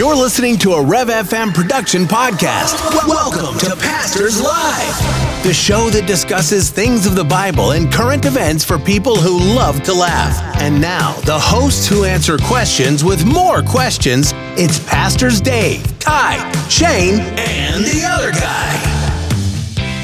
You're 0.00 0.16
listening 0.16 0.56
to 0.60 0.72
a 0.72 0.82
Rev 0.82 1.08
FM 1.08 1.52
production 1.52 2.04
podcast. 2.06 3.06
Welcome 3.06 3.58
to 3.58 3.76
Pastors 3.76 4.40
Live, 4.40 5.44
the 5.44 5.52
show 5.52 5.90
that 5.90 6.06
discusses 6.06 6.70
things 6.70 7.04
of 7.04 7.16
the 7.16 7.22
Bible 7.22 7.72
and 7.72 7.92
current 7.92 8.24
events 8.24 8.64
for 8.64 8.78
people 8.78 9.14
who 9.14 9.38
love 9.54 9.82
to 9.82 9.92
laugh. 9.92 10.56
And 10.56 10.80
now, 10.80 11.12
the 11.26 11.38
hosts 11.38 11.86
who 11.86 12.04
answer 12.04 12.38
questions 12.38 13.04
with 13.04 13.26
more 13.26 13.60
questions. 13.60 14.32
It's 14.56 14.78
Pastors 14.88 15.38
Dave, 15.38 15.98
Ty, 15.98 16.50
Shane, 16.70 17.20
and 17.36 17.84
the 17.84 18.02
other 18.02 18.32
guy. 18.32 18.89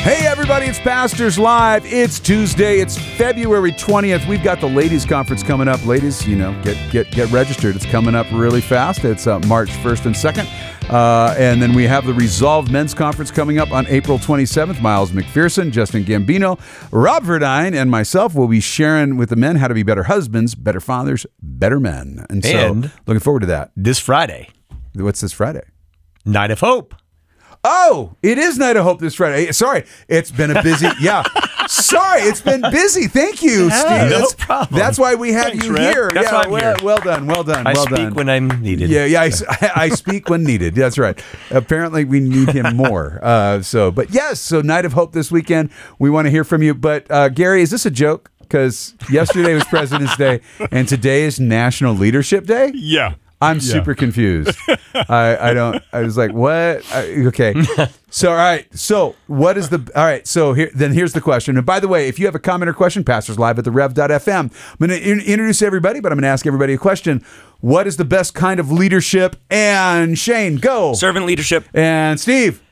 Hey 0.07 0.25
everybody, 0.25 0.67
it's 0.67 0.79
Pastors 0.79 1.37
Live. 1.37 1.85
It's 1.85 2.21
Tuesday. 2.21 2.79
It's 2.79 2.97
February 2.97 3.73
20th. 3.73 4.29
We've 4.29 4.41
got 4.41 4.61
the 4.61 4.69
ladies 4.69 5.05
conference 5.05 5.43
coming 5.43 5.67
up. 5.67 5.85
Ladies, 5.85 6.25
you 6.29 6.37
know, 6.37 6.53
get 6.63 6.93
get 6.93 7.11
get 7.11 7.29
registered. 7.33 7.75
It's 7.75 7.87
coming 7.87 8.15
up 8.15 8.29
really 8.31 8.61
fast. 8.61 9.05
It's 9.05 9.27
uh, 9.27 9.41
March 9.49 9.69
1st 9.69 10.07
and 10.07 10.15
2nd. 10.15 10.91
Uh, 10.93 11.35
and 11.37 11.61
then 11.61 11.73
we 11.73 11.89
have 11.89 12.07
the 12.07 12.15
Resolve 12.15 12.71
Men's 12.71 12.95
Conference 12.95 13.33
coming 13.33 13.59
up 13.59 13.73
on 13.73 13.85
April 13.89 14.17
27th. 14.17 14.81
Miles 14.81 15.11
McPherson, 15.11 15.73
Justin 15.73 16.05
Gambino, 16.05 16.57
Rob 16.93 17.25
Verdine, 17.25 17.75
and 17.75 17.91
myself 17.91 18.33
will 18.33 18.47
be 18.47 18.61
sharing 18.61 19.17
with 19.17 19.31
the 19.31 19.37
men 19.37 19.57
how 19.57 19.67
to 19.67 19.75
be 19.75 19.83
better 19.83 20.05
husbands, 20.05 20.55
better 20.55 20.79
fathers, 20.79 21.27
better 21.43 21.81
men. 21.81 22.25
And 22.31 22.45
so, 22.45 22.51
And- 22.57 22.93
looking 23.09 23.19
forward 23.19 23.41
to 23.41 23.47
that. 23.47 23.73
this 23.77 23.99
Friday, 23.99 24.51
What's 24.95 25.21
this 25.21 25.33
Friday? 25.33 25.65
Night 26.25 26.53
of 26.53 26.61
Hope. 26.61 26.95
Oh, 27.69 28.15
it 28.23 28.39
is 28.39 28.59
Night 28.59 28.77
of 28.77 28.85
Hope 28.85 29.01
this 29.01 29.17
Friday. 29.17 29.51
Sorry, 29.51 29.85
it's 30.09 30.31
been 30.31 30.57
a 30.57 30.63
busy. 30.63 30.87
Yeah, 31.01 31.25
sorry, 31.67 32.23
it's 32.23 32.41
been 32.41 32.63
busy. 32.71 33.09
Thank 33.09 33.43
you, 33.43 33.71
Steve. 33.71 33.89
no 33.89 34.09
that's, 34.21 34.35
problem. 34.35 34.79
That's 34.79 34.99
why 35.01 35.17
we 35.17 35.33
have 35.33 35.47
Thanks, 35.47 35.67
you 35.67 35.75
Red. 35.75 35.93
here. 35.93 36.13
That's 36.15 36.29
yeah, 36.31 36.35
why 36.35 36.43
I'm 36.45 36.51
well, 36.51 36.77
here. 36.77 36.85
well 36.85 36.99
done, 36.99 37.27
well 37.27 37.43
done, 37.43 37.67
I 37.67 37.73
well 37.73 37.83
speak 37.87 37.97
done. 37.97 38.15
when 38.15 38.29
I'm 38.31 38.47
needed. 38.63 38.89
Yeah, 38.89 39.05
yeah, 39.05 39.23
I, 39.23 39.27
s- 39.27 39.43
I 39.77 39.89
speak 39.89 40.29
when 40.29 40.45
needed. 40.45 40.77
That's 40.77 40.97
right. 40.97 41.21
Apparently, 41.51 42.05
we 42.05 42.21
need 42.21 42.51
him 42.51 42.77
more. 42.77 43.21
Uh, 43.27 43.61
so, 43.61 43.91
but 43.91 44.11
yes, 44.11 44.41
so 44.41 44.61
Night 44.61 44.85
of 44.85 44.93
Hope 44.93 45.13
this 45.13 45.33
weekend. 45.33 45.71
We 45.99 46.09
want 46.11 46.27
to 46.27 46.31
hear 46.31 46.45
from 46.45 46.63
you. 46.63 46.75
But 46.75 47.11
uh, 47.11 47.29
Gary, 47.29 47.61
is 47.63 47.71
this 47.71 47.85
a 47.85 47.91
joke? 47.91 48.31
Because 48.41 48.95
yesterday 49.11 49.55
was 49.55 49.65
President's 49.65 50.17
Day, 50.17 50.41
and 50.71 50.87
today 50.89 51.25
is 51.25 51.41
National 51.41 51.93
Leadership 51.95 52.47
Day. 52.47 52.71
Yeah. 52.75 53.15
I'm 53.41 53.57
Yeah. 53.57 53.63
super 53.63 53.95
confused. 53.95 54.57
I, 54.95 55.37
I 55.51 55.55
don't. 55.55 55.83
I 55.93 56.01
was 56.01 56.17
like, 56.17 56.33
what? 56.33 56.85
I, 56.93 57.27
okay. 57.29 57.55
So 58.09 58.31
all 58.31 58.37
right. 58.37 58.67
So 58.75 59.15
what 59.27 59.59
is 59.59 59.69
the? 59.69 59.77
All 59.95 60.05
right. 60.05 60.27
So 60.27 60.55
here 60.55 60.71
then 60.75 60.93
here's 60.95 61.13
the 61.13 61.21
question. 61.21 61.59
And 61.59 61.67
by 61.67 61.81
the 61.81 61.89
way, 61.89 62.09
if 62.09 62.19
you 62.19 62.25
have 62.25 62.35
a 62.35 62.39
comment 62.39 62.67
or 62.67 62.73
question, 62.73 63.05
pastors 63.05 63.39
live 63.39 63.59
at 63.59 63.65
the 63.67 63.71
rev.fm. 63.71 64.29
I'm 64.31 64.51
going 64.79 64.89
to 64.89 65.11
in- 65.11 65.21
introduce 65.21 65.61
everybody, 65.61 66.01
but 66.01 66.13
I'm 66.13 66.17
going 66.17 66.23
to 66.23 66.29
ask 66.29 66.47
everybody 66.47 66.73
a 66.73 66.79
question. 66.79 67.23
What 67.61 67.87
is 67.87 67.99
the 67.99 68.07
best 68.07 68.33
kind 68.33 68.59
of 68.59 68.73
leadership? 68.73 69.37
And 69.51 70.19
Shane, 70.19 70.57
go. 70.57 70.95
Servant 70.95 71.27
leadership. 71.27 71.67
And 71.75 72.19
Steve. 72.19 72.63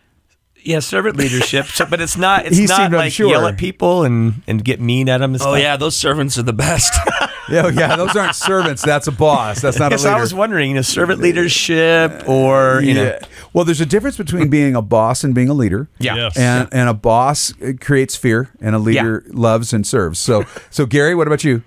Yeah, 0.65 0.79
servant 0.81 1.17
leadership. 1.17 1.67
So, 1.67 1.85
but 1.87 2.01
it's 2.01 2.17
not. 2.17 2.47
It's 2.47 2.57
He 2.57 2.65
not 2.67 2.77
seemed 2.77 2.93
like 2.95 3.05
unsure. 3.07 3.29
yell 3.31 3.47
at 3.47 3.57
people 3.59 4.03
and 4.05 4.43
and 4.47 4.65
get 4.65 4.81
mean 4.81 5.09
at 5.09 5.19
them. 5.19 5.37
Oh 5.41 5.55
yeah, 5.55 5.77
those 5.77 5.95
servants 5.97 6.39
are 6.39 6.43
the 6.43 6.53
best. 6.53 6.93
Yeah, 7.47 7.69
yeah. 7.69 7.95
Those 7.95 8.17
aren't 8.17 8.35
servants. 8.35 8.81
That's 8.81 9.07
a 9.07 9.13
boss. 9.13 9.61
That's 9.61 9.79
not 9.79 9.93
a 9.93 9.97
Yes, 9.97 10.05
leader. 10.05 10.17
I 10.17 10.21
was 10.23 10.33
wondering, 10.33 10.71
you 10.71 10.77
know, 10.77 10.81
servant 10.81 11.21
leadership 11.21 12.27
or 12.27 12.81
you 12.83 12.95
know, 12.95 13.19
Well, 13.53 13.67
there's 13.67 13.83
a 13.83 13.87
difference 13.87 14.17
between 14.17 14.49
being 14.49 14.75
a 14.75 14.81
boss 14.81 15.25
and 15.25 15.35
being 15.35 15.51
a 15.51 15.53
leader. 15.53 15.91
Yeah. 15.99 16.15
Yes. 16.17 16.39
And 16.39 16.71
and 16.73 16.89
a 16.89 16.95
boss 16.95 17.53
uh, 17.61 17.73
creates 17.79 18.17
fear, 18.17 18.49
and 18.63 18.75
a 18.75 18.79
leader 18.79 19.25
loves 19.29 19.75
and 19.75 19.87
serves. 19.87 20.19
So 20.19 20.45
so 20.71 20.87
Gary, 20.87 21.15
what 21.15 21.27
about 21.27 21.45
you? 21.45 21.63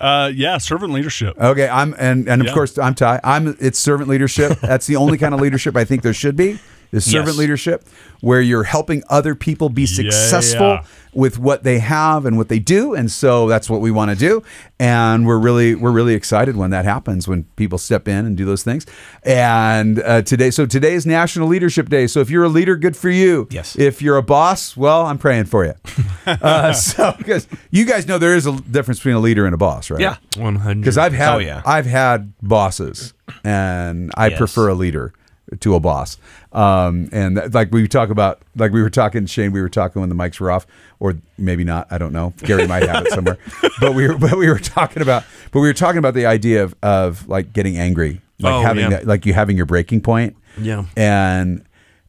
Uh, 0.00 0.30
yeah, 0.34 0.58
servant 0.58 0.92
leadership. 0.92 1.38
Okay, 1.40 1.68
I'm 1.68 1.94
and 2.00 2.28
and 2.28 2.40
of 2.42 2.48
Yeah. 2.48 2.54
course 2.54 2.76
I'm 2.76 2.96
Ty. 2.96 3.20
I'm 3.22 3.56
it's 3.60 3.78
servant 3.78 4.08
leadership. 4.10 4.58
That's 4.60 4.88
the 4.88 4.96
only 4.96 5.18
kind 5.18 5.34
of 5.34 5.40
leadership 5.40 5.76
I 5.76 5.84
think 5.84 6.02
there 6.02 6.14
should 6.14 6.34
be. 6.36 6.58
Is 6.92 7.04
servant 7.04 7.28
Yes. 7.30 7.36
leadership 7.38 7.84
where 8.20 8.40
you're 8.40 8.62
helping 8.64 9.02
other 9.10 9.34
people 9.34 9.68
be 9.68 9.86
successful 9.86 10.66
yeah. 10.66 10.84
with 11.12 11.38
what 11.38 11.62
they 11.64 11.78
have 11.80 12.24
and 12.24 12.36
what 12.38 12.48
they 12.48 12.58
do, 12.58 12.94
and 12.94 13.10
so 13.10 13.46
that's 13.48 13.68
what 13.68 13.80
we 13.80 13.90
want 13.90 14.10
to 14.10 14.16
do. 14.16 14.42
And 14.78 15.26
we're 15.26 15.38
really 15.38 15.74
we're 15.74 15.90
really 15.90 16.14
excited 16.14 16.56
when 16.56 16.70
that 16.70 16.84
happens 16.84 17.26
when 17.28 17.44
people 17.56 17.78
step 17.78 18.08
in 18.08 18.24
and 18.26 18.36
do 18.36 18.44
those 18.44 18.62
things. 18.62 18.86
And 19.24 19.98
uh, 20.00 20.22
today, 20.22 20.50
so 20.50 20.64
today 20.66 20.94
is 20.94 21.04
National 21.06 21.48
Leadership 21.48 21.88
Day. 21.88 22.06
So 22.06 22.20
if 22.20 22.30
you're 22.30 22.44
a 22.44 22.48
leader, 22.48 22.76
good 22.76 22.96
for 22.96 23.10
you. 23.10 23.48
Yes. 23.50 23.76
If 23.76 24.00
you're 24.00 24.16
a 24.16 24.22
boss, 24.22 24.76
well, 24.76 25.04
I'm 25.06 25.18
praying 25.18 25.46
for 25.46 25.64
you. 25.64 25.74
uh, 26.26 26.72
so 26.72 27.14
because 27.18 27.48
you 27.70 27.84
guys 27.84 28.06
know 28.06 28.18
there 28.18 28.36
is 28.36 28.46
a 28.46 28.52
difference 28.62 28.98
between 29.00 29.16
a 29.16 29.20
leader 29.20 29.44
and 29.44 29.54
a 29.54 29.58
boss, 29.58 29.90
right? 29.90 30.00
yeah, 30.00 30.16
One 30.36 30.56
hundred. 30.56 30.80
because 30.82 30.96
I've 30.98 31.12
had 31.12 31.34
Oh, 31.34 31.38
yeah. 31.38 31.62
I've 31.66 31.86
had 31.86 32.32
bosses, 32.40 33.12
and 33.44 34.10
I 34.16 34.28
Yes. 34.28 34.38
prefer 34.38 34.68
a 34.68 34.74
leader 34.74 35.12
to 35.60 35.74
a 35.74 35.80
boss. 35.80 36.18
Um, 36.52 37.08
and 37.12 37.36
that, 37.36 37.54
like 37.54 37.70
we 37.72 37.86
talk 37.88 38.10
about, 38.10 38.40
like 38.56 38.72
we 38.72 38.82
were 38.82 38.90
talking, 38.90 39.26
Shane, 39.26 39.52
we 39.52 39.60
were 39.60 39.68
talking 39.68 40.00
when 40.00 40.08
the 40.08 40.14
mics 40.14 40.40
were 40.40 40.50
off, 40.50 40.66
or 41.00 41.14
maybe 41.38 41.64
not. 41.64 41.86
I 41.90 41.98
don't 41.98 42.12
know. 42.12 42.32
Gary 42.38 42.66
might 42.66 42.82
have 42.88 43.06
it 43.06 43.12
somewhere, 43.12 43.38
but 43.80 43.94
we 43.94 44.08
were, 44.08 44.16
but 44.18 44.36
we 44.36 44.48
were 44.48 44.58
talking 44.58 45.02
about, 45.02 45.24
but 45.52 45.60
we 45.60 45.68
were 45.68 45.74
talking 45.74 45.98
about 45.98 46.14
the 46.14 46.26
idea 46.26 46.64
of 46.64 46.74
of 46.82 47.28
like 47.28 47.52
getting 47.52 47.76
angry, 47.78 48.20
like 48.40 48.52
Oh, 48.54 48.60
having 48.62 48.84
yeah. 48.84 48.88
that, 48.90 49.06
like 49.06 49.24
you 49.26 49.34
having 49.34 49.56
your 49.56 49.66
breaking 49.66 50.00
point. 50.00 50.36
Yeah. 50.60 50.86
and. 50.96 51.62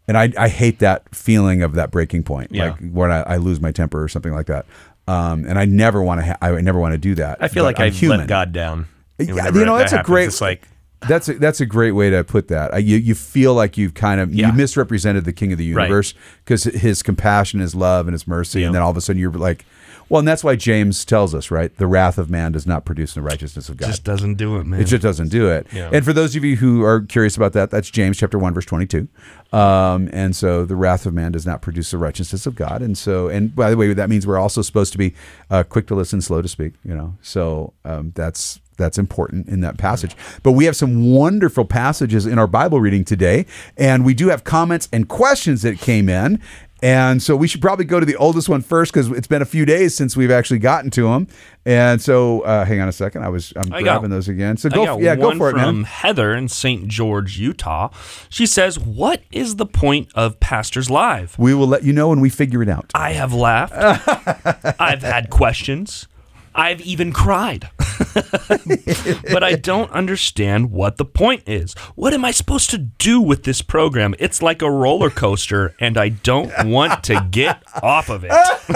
And 0.10 0.18
I, 0.18 0.32
I 0.38 0.48
hate 0.48 0.80
that 0.80 1.14
feeling 1.14 1.64
of 1.64 1.74
that 1.74 1.92
breaking 1.92 2.24
point, 2.24 2.52
Yeah. 2.54 2.70
like 2.70 2.80
when 2.94 3.12
I, 3.12 3.24
I 3.24 3.36
lose 3.36 3.60
my 3.60 3.74
temper 3.74 4.02
or 4.02 4.08
something 4.08 4.32
like 4.32 4.46
that. 4.46 4.66
Um, 5.06 5.44
and 5.46 5.60
I 5.60 5.66
never 5.66 6.02
want 6.02 6.22
to. 6.22 6.28
Ha- 6.28 6.38
I 6.42 6.62
never 6.62 6.80
want 6.80 6.94
to 6.94 6.98
do 6.98 7.14
that. 7.16 7.40
I 7.44 7.50
feel 7.50 7.66
like 7.66 7.78
I'm 7.82 7.88
I've 7.88 7.94
human. 7.96 8.20
let 8.20 8.28
God 8.30 8.54
down. 8.54 8.88
Yeah, 9.20 9.26
you 9.28 9.66
know, 9.66 9.74
that 9.76 9.80
that's 9.80 9.92
a 9.92 9.96
happens. 9.98 10.06
great- 10.08 10.28
It's 10.28 10.40
like 10.40 10.66
That's 11.08 11.30
a, 11.30 11.34
that's 11.36 11.62
a 11.62 11.66
great 11.66 11.92
way 11.92 12.10
to 12.10 12.24
put 12.24 12.48
that. 12.48 12.84
You 12.84 12.98
you 12.98 13.14
feel 13.16 13.54
like 13.54 13.78
you've 13.78 13.94
kind 13.94 14.20
of 14.20 14.34
Yeah. 14.34 14.48
you 14.48 14.54
misrepresented 14.54 15.26
the 15.26 15.34
King 15.34 15.52
of 15.52 15.58
the 15.58 15.66
universe 15.66 16.14
because 16.44 16.64
his 16.64 17.04
compassion, 17.04 17.60
his 17.60 17.76
love, 17.76 18.08
and 18.08 18.14
his 18.14 18.28
mercy, 18.28 18.62
Yeah. 18.62 18.68
and 18.68 18.76
then 18.76 18.82
all 18.82 18.90
of 18.92 18.98
a 18.98 19.02
sudden 19.02 19.20
you're 19.22 19.32
like, 19.32 19.66
well, 20.10 20.20
and 20.20 20.28
that's 20.28 20.42
why 20.44 20.56
James 20.56 21.04
tells 21.04 21.36
us, 21.36 21.52
right? 21.52 21.76
The 21.78 21.86
wrath 21.86 22.18
of 22.18 22.30
man 22.30 22.54
does 22.54 22.66
not 22.66 22.86
produce 22.86 23.14
the 23.14 23.22
righteousness 23.22 23.68
of 23.68 23.76
God. 23.76 23.88
just 23.88 24.06
doesn't 24.06 24.36
do 24.36 24.56
it, 24.56 24.66
man. 24.66 24.80
It 24.80 24.86
just 24.86 25.04
doesn't 25.04 25.28
do 25.30 25.50
it. 25.50 25.68
Yeah. 25.74 25.90
And 25.92 26.06
for 26.06 26.14
those 26.14 26.34
of 26.38 26.46
you 26.46 26.56
who 26.56 26.82
are 26.84 27.02
curious 27.02 27.36
about 27.36 27.52
that, 27.54 27.72
that's 27.72 27.90
James 27.90 28.18
chapter 28.18 28.40
1, 28.40 28.54
verse 28.54 28.64
22. 28.66 29.10
Um, 29.52 30.10
and 30.14 30.34
so 30.34 30.66
the 30.66 30.78
wrath 30.78 31.06
of 31.06 31.14
man 31.14 31.34
does 31.34 31.46
not 31.46 31.62
produce 31.62 31.92
the 31.92 31.98
righteousness 31.98 32.46
of 32.46 32.56
God. 32.56 32.82
And 32.82 32.98
so, 32.98 33.28
and 33.28 33.54
by 33.54 33.70
the 33.70 33.76
way, 33.78 33.94
that 33.94 34.10
means 34.10 34.26
we're 34.26 34.38
also 34.40 34.62
supposed 34.62 34.94
to 34.94 34.98
be 34.98 35.14
uh, 35.50 35.64
quick 35.64 35.88
to 35.88 35.96
listen, 35.96 36.22
slow 36.22 36.42
to 36.42 36.48
speak, 36.48 36.74
you 36.86 36.96
know. 36.96 37.16
So 37.22 37.74
um, 37.84 38.14
that's 38.16 38.62
that's 38.78 38.98
important 38.98 39.48
in 39.48 39.62
that 39.62 39.78
passage. 39.78 40.16
But 40.44 40.54
we 40.54 40.66
have 40.66 40.76
some 40.76 41.12
wonderful 41.12 41.66
passages 41.66 42.26
in 42.26 42.40
our 42.40 42.48
Bible 42.48 42.80
reading 42.80 43.04
today. 43.04 43.46
And 43.78 44.06
we 44.06 44.14
do 44.14 44.30
have 44.30 44.44
comments 44.44 44.88
and 44.94 45.08
questions 45.10 45.62
that 45.64 45.80
came 45.80 46.10
in. 46.10 46.42
And 46.84 47.24
so 47.24 47.36
we 47.36 47.48
should 47.48 47.60
probably 47.60 47.86
go 47.86 48.00
to 48.00 48.06
the 48.06 48.16
oldest 48.18 48.48
one 48.50 48.62
first 48.62 48.94
because 48.94 49.10
it's 49.10 49.26
been 49.26 49.42
a 49.42 49.46
few 49.46 49.66
days 49.66 49.96
since 49.96 50.16
we've 50.16 50.30
actually 50.30 50.60
gotten 50.60 50.92
to 50.92 51.10
them. 51.10 51.28
And 51.66 52.00
so, 52.00 52.42
uh, 52.42 52.66
hang 52.66 52.80
on 52.80 52.88
a 52.88 52.92
second. 52.92 53.24
I 53.24 53.30
was 53.30 53.52
I'm 53.56 53.74
I 53.74 53.82
got- 53.82 53.94
grabbing 53.94 54.12
those 54.12 54.28
again. 54.28 54.58
So 54.58 54.70
go, 54.70 54.86
got 54.86 55.02
yeah, 55.02 55.16
go 55.16 55.36
for 55.36 55.50
it, 55.50 55.54
from 55.54 55.78
man. 55.78 55.84
Heather 55.86 56.36
in 56.36 56.48
St. 56.48 56.88
George, 56.88 57.40
Utah. 57.40 57.90
She 58.30 58.46
says, 58.46 58.78
"What 58.78 59.24
is 59.32 59.56
the 59.56 59.66
point 59.66 60.10
of 60.14 60.40
Pastors 60.40 60.88
Live? 60.92 61.36
We 61.40 61.56
will 61.56 61.66
let 61.68 61.84
you 61.84 61.94
know 61.94 62.10
when 62.10 62.20
we 62.20 62.30
figure 62.30 62.62
it 62.62 62.70
out. 62.70 62.92
I 62.94 63.14
have 63.14 63.34
laughed. 63.34 63.74
I've 64.80 65.02
had 65.02 65.32
questions. 65.32 66.08
I've 66.54 66.82
even 66.82 67.12
cried. 67.12 67.70
but 69.32 69.44
I 69.44 69.56
don't 69.56 69.92
understand 69.92 70.72
what 70.72 70.98
the 70.98 71.06
point 71.06 71.44
is. 71.46 71.74
What 71.96 72.14
am 72.14 72.26
I 72.26 72.32
supposed 72.32 72.70
to 72.72 72.78
do 72.78 73.22
with 73.22 73.44
this 73.44 73.62
program? 73.62 74.16
It's 74.20 74.42
like 74.42 74.62
a 74.62 74.72
roller 74.72 75.10
coaster, 75.10 75.76
and 75.80 75.98
I 75.98 76.10
don't 76.10 76.52
want 76.66 77.04
to 77.06 77.28
get 77.32 77.64
off 77.84 78.10
of 78.10 78.24
it. 78.24 78.30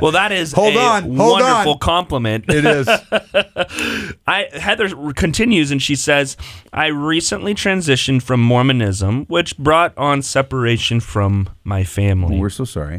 well, 0.00 0.12
that 0.12 0.30
is 0.32 0.52
Hold 0.52 0.74
a 0.74 0.78
on, 0.78 1.02
hold 1.16 1.40
wonderful 1.40 1.72
on. 1.72 1.78
compliment. 1.78 2.44
It 2.48 2.64
is. 2.64 2.88
I 4.26 4.48
Heather 4.52 5.12
continues 5.12 5.70
and 5.70 5.82
she 5.82 5.96
says, 5.96 6.36
"I 6.72 6.86
recently 6.86 7.54
transitioned 7.54 8.22
from 8.22 8.40
Mormonism, 8.40 9.26
which 9.26 9.56
brought 9.58 9.96
on 9.98 10.22
separation 10.22 11.00
from 11.00 11.48
my 11.64 11.84
family. 11.84 12.38
We're 12.38 12.50
so 12.50 12.64
sorry. 12.64 12.96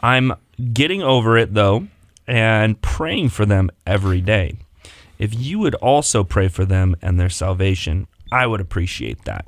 I'm 0.00 0.34
getting 0.72 1.02
over 1.02 1.38
it 1.38 1.54
though 1.54 1.86
and 2.26 2.80
praying 2.80 3.30
for 3.30 3.44
them 3.46 3.70
every 3.86 4.20
day. 4.20 4.56
If 5.18 5.34
you 5.34 5.58
would 5.60 5.74
also 5.76 6.24
pray 6.24 6.48
for 6.48 6.64
them 6.64 6.96
and 7.02 7.18
their 7.18 7.30
salvation, 7.30 8.06
I 8.30 8.46
would 8.46 8.60
appreciate 8.60 9.24
that." 9.24 9.46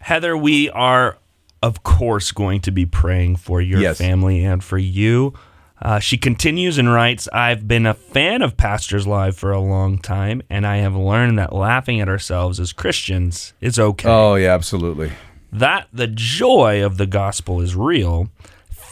Heather, 0.00 0.36
we 0.36 0.70
are 0.70 1.18
of 1.62 1.82
course 1.82 2.32
going 2.32 2.60
to 2.60 2.70
be 2.70 2.86
praying 2.86 3.36
for 3.36 3.60
your 3.60 3.80
Yes. 3.80 3.98
family 3.98 4.44
and 4.44 4.62
for 4.62 4.78
you. 4.78 5.34
Uh, 5.82 5.98
she 5.98 6.16
continues 6.16 6.78
and 6.78 6.90
writes, 6.92 7.28
I've 7.32 7.66
been 7.68 7.84
a 7.86 7.92
fan 7.94 8.40
of 8.40 8.56
Pastors 8.56 9.06
Live 9.06 9.36
for 9.36 9.52
a 9.52 9.60
long 9.60 9.98
time, 9.98 10.42
and 10.48 10.66
I 10.66 10.76
have 10.78 10.94
learned 10.94 11.38
that 11.38 11.52
laughing 11.52 12.00
at 12.00 12.08
ourselves 12.08 12.58
as 12.60 12.72
Christians 12.72 13.52
is 13.60 13.78
okay. 13.78 14.08
Oh 14.08 14.36
yeah, 14.36 14.54
absolutely. 14.54 15.12
That 15.52 15.88
the 15.92 16.06
joy 16.06 16.84
of 16.84 16.96
the 16.98 17.06
gospel 17.06 17.60
is 17.60 17.74
real. 17.76 18.28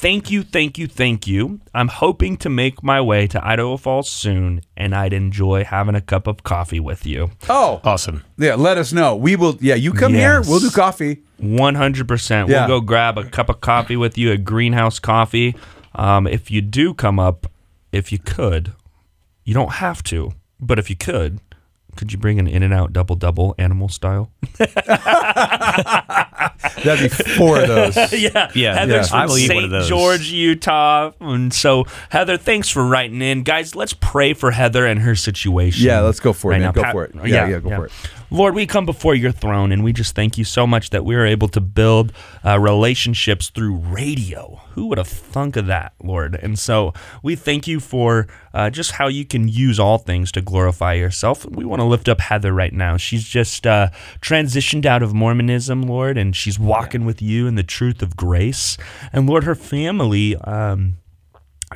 Thank 0.04 0.30
you, 0.30 0.42
thank 0.42 0.76
you, 0.76 0.86
thank 0.86 1.26
you. 1.26 1.60
I'm 1.72 1.88
hoping 1.88 2.36
to 2.38 2.50
make 2.50 2.82
my 2.82 3.00
way 3.00 3.26
to 3.28 3.42
Idaho 3.42 3.78
Falls 3.78 4.10
soon, 4.10 4.60
and 4.76 4.94
I'd 4.94 5.14
enjoy 5.14 5.64
having 5.64 5.94
a 5.94 6.00
cup 6.02 6.26
of 6.26 6.42
coffee 6.42 6.78
with 6.78 7.06
you. 7.06 7.30
Oh, 7.48 7.80
Awesome. 7.84 8.22
yeah. 8.36 8.54
Let 8.54 8.76
us 8.76 8.92
know. 8.92 9.16
We 9.16 9.34
will. 9.34 9.56
Yeah, 9.60 9.76
you 9.76 9.94
come 9.94 10.12
here. 10.12 10.42
We'll 10.42 10.60
do 10.60 10.70
coffee. 10.70 11.22
100%. 11.40 12.48
Yeah. 12.48 12.66
We'll 12.66 12.80
go 12.80 12.84
grab 12.84 13.16
a 13.16 13.24
cup 13.24 13.48
of 13.48 13.62
coffee 13.62 13.96
with 13.96 14.18
you 14.18 14.30
at 14.32 14.44
Greenhouse 14.44 14.98
Coffee. 14.98 15.56
Um, 15.94 16.26
if 16.26 16.50
you 16.50 16.60
do 16.60 16.92
come 16.92 17.18
up, 17.18 17.46
if 17.90 18.12
you 18.12 18.18
could, 18.18 18.72
you 19.44 19.54
don't 19.54 19.72
have 19.74 20.02
to, 20.04 20.32
but 20.60 20.78
if 20.78 20.90
you 20.90 20.96
could, 20.96 21.40
could 21.96 22.12
you 22.12 22.18
bring 22.18 22.38
an 22.38 22.46
In 22.46 22.62
and 22.62 22.72
Out 22.74 22.92
double 22.92 23.16
double 23.16 23.54
animal 23.58 23.88
style? 23.88 24.30
That'd 26.84 27.00
be 27.00 27.08
four 27.08 27.60
of 27.60 27.68
those. 27.68 27.96
yeah, 28.12 28.50
Yeah, 28.54 28.74
Heather's 28.78 29.10
yeah. 29.10 29.16
I 29.16 29.22
from 29.22 29.30
will 29.30 29.38
eat 29.38 29.46
St. 29.46 29.54
one 29.56 29.64
of 29.64 29.70
those. 29.70 29.88
George, 29.88 30.28
Utah, 30.30 31.12
and 31.20 31.52
so 31.52 31.84
Heather, 32.10 32.36
thanks 32.36 32.68
for 32.68 32.84
writing 32.86 33.22
in, 33.22 33.42
guys. 33.42 33.74
Let's 33.74 33.94
pray 33.94 34.34
for 34.34 34.50
Heather 34.50 34.86
and 34.86 35.00
her 35.00 35.14
situation. 35.14 35.86
Yeah, 35.86 36.00
let's 36.00 36.20
go 36.20 36.32
for 36.32 36.50
it, 36.50 36.54
right 36.56 36.60
man. 36.60 36.68
now. 36.68 36.72
Go 36.72 36.82
Pat- 36.82 36.92
for 36.92 37.04
it. 37.04 37.14
Yeah, 37.26 37.48
yeah, 37.48 37.58
go 37.60 37.70
for 37.70 37.86
it. 37.86 37.92
Lord, 38.34 38.56
we 38.56 38.66
come 38.66 38.84
before 38.84 39.14
your 39.14 39.30
throne 39.30 39.70
and 39.70 39.84
we 39.84 39.92
just 39.92 40.16
thank 40.16 40.36
you 40.36 40.42
so 40.42 40.66
much 40.66 40.90
that 40.90 41.04
we 41.04 41.14
are 41.14 41.24
able 41.24 41.46
to 41.46 41.60
build 41.60 42.12
uh, 42.44 42.58
relationships 42.58 43.48
through 43.48 43.76
radio. 43.76 44.60
Who 44.72 44.88
would 44.88 44.98
have 44.98 45.06
thunk 45.06 45.54
of 45.54 45.66
that, 45.66 45.92
Lord? 46.02 46.34
And 46.34 46.58
so 46.58 46.92
we 47.22 47.36
thank 47.36 47.68
you 47.68 47.78
for 47.78 48.26
uh, 48.52 48.70
just 48.70 48.90
how 48.90 49.06
you 49.06 49.24
can 49.24 49.46
use 49.46 49.78
all 49.78 49.98
things 49.98 50.32
to 50.32 50.40
glorify 50.40 50.94
yourself. 50.94 51.46
We 51.48 51.64
want 51.64 51.78
to 51.78 51.84
lift 51.84 52.08
up 52.08 52.20
Heather 52.20 52.52
right 52.52 52.72
now. 52.72 52.96
She's 52.96 53.22
just 53.22 53.68
uh, 53.68 53.90
transitioned 54.20 54.84
out 54.84 55.04
of 55.04 55.14
Mormonism, 55.14 55.82
Lord, 55.82 56.18
and 56.18 56.34
she's 56.34 56.58
walking 56.58 57.04
with 57.04 57.22
you 57.22 57.46
in 57.46 57.54
the 57.54 57.62
truth 57.62 58.02
of 58.02 58.16
grace. 58.16 58.76
And 59.12 59.28
Lord, 59.28 59.44
her 59.44 59.54
family. 59.54 60.34
Um, 60.38 60.96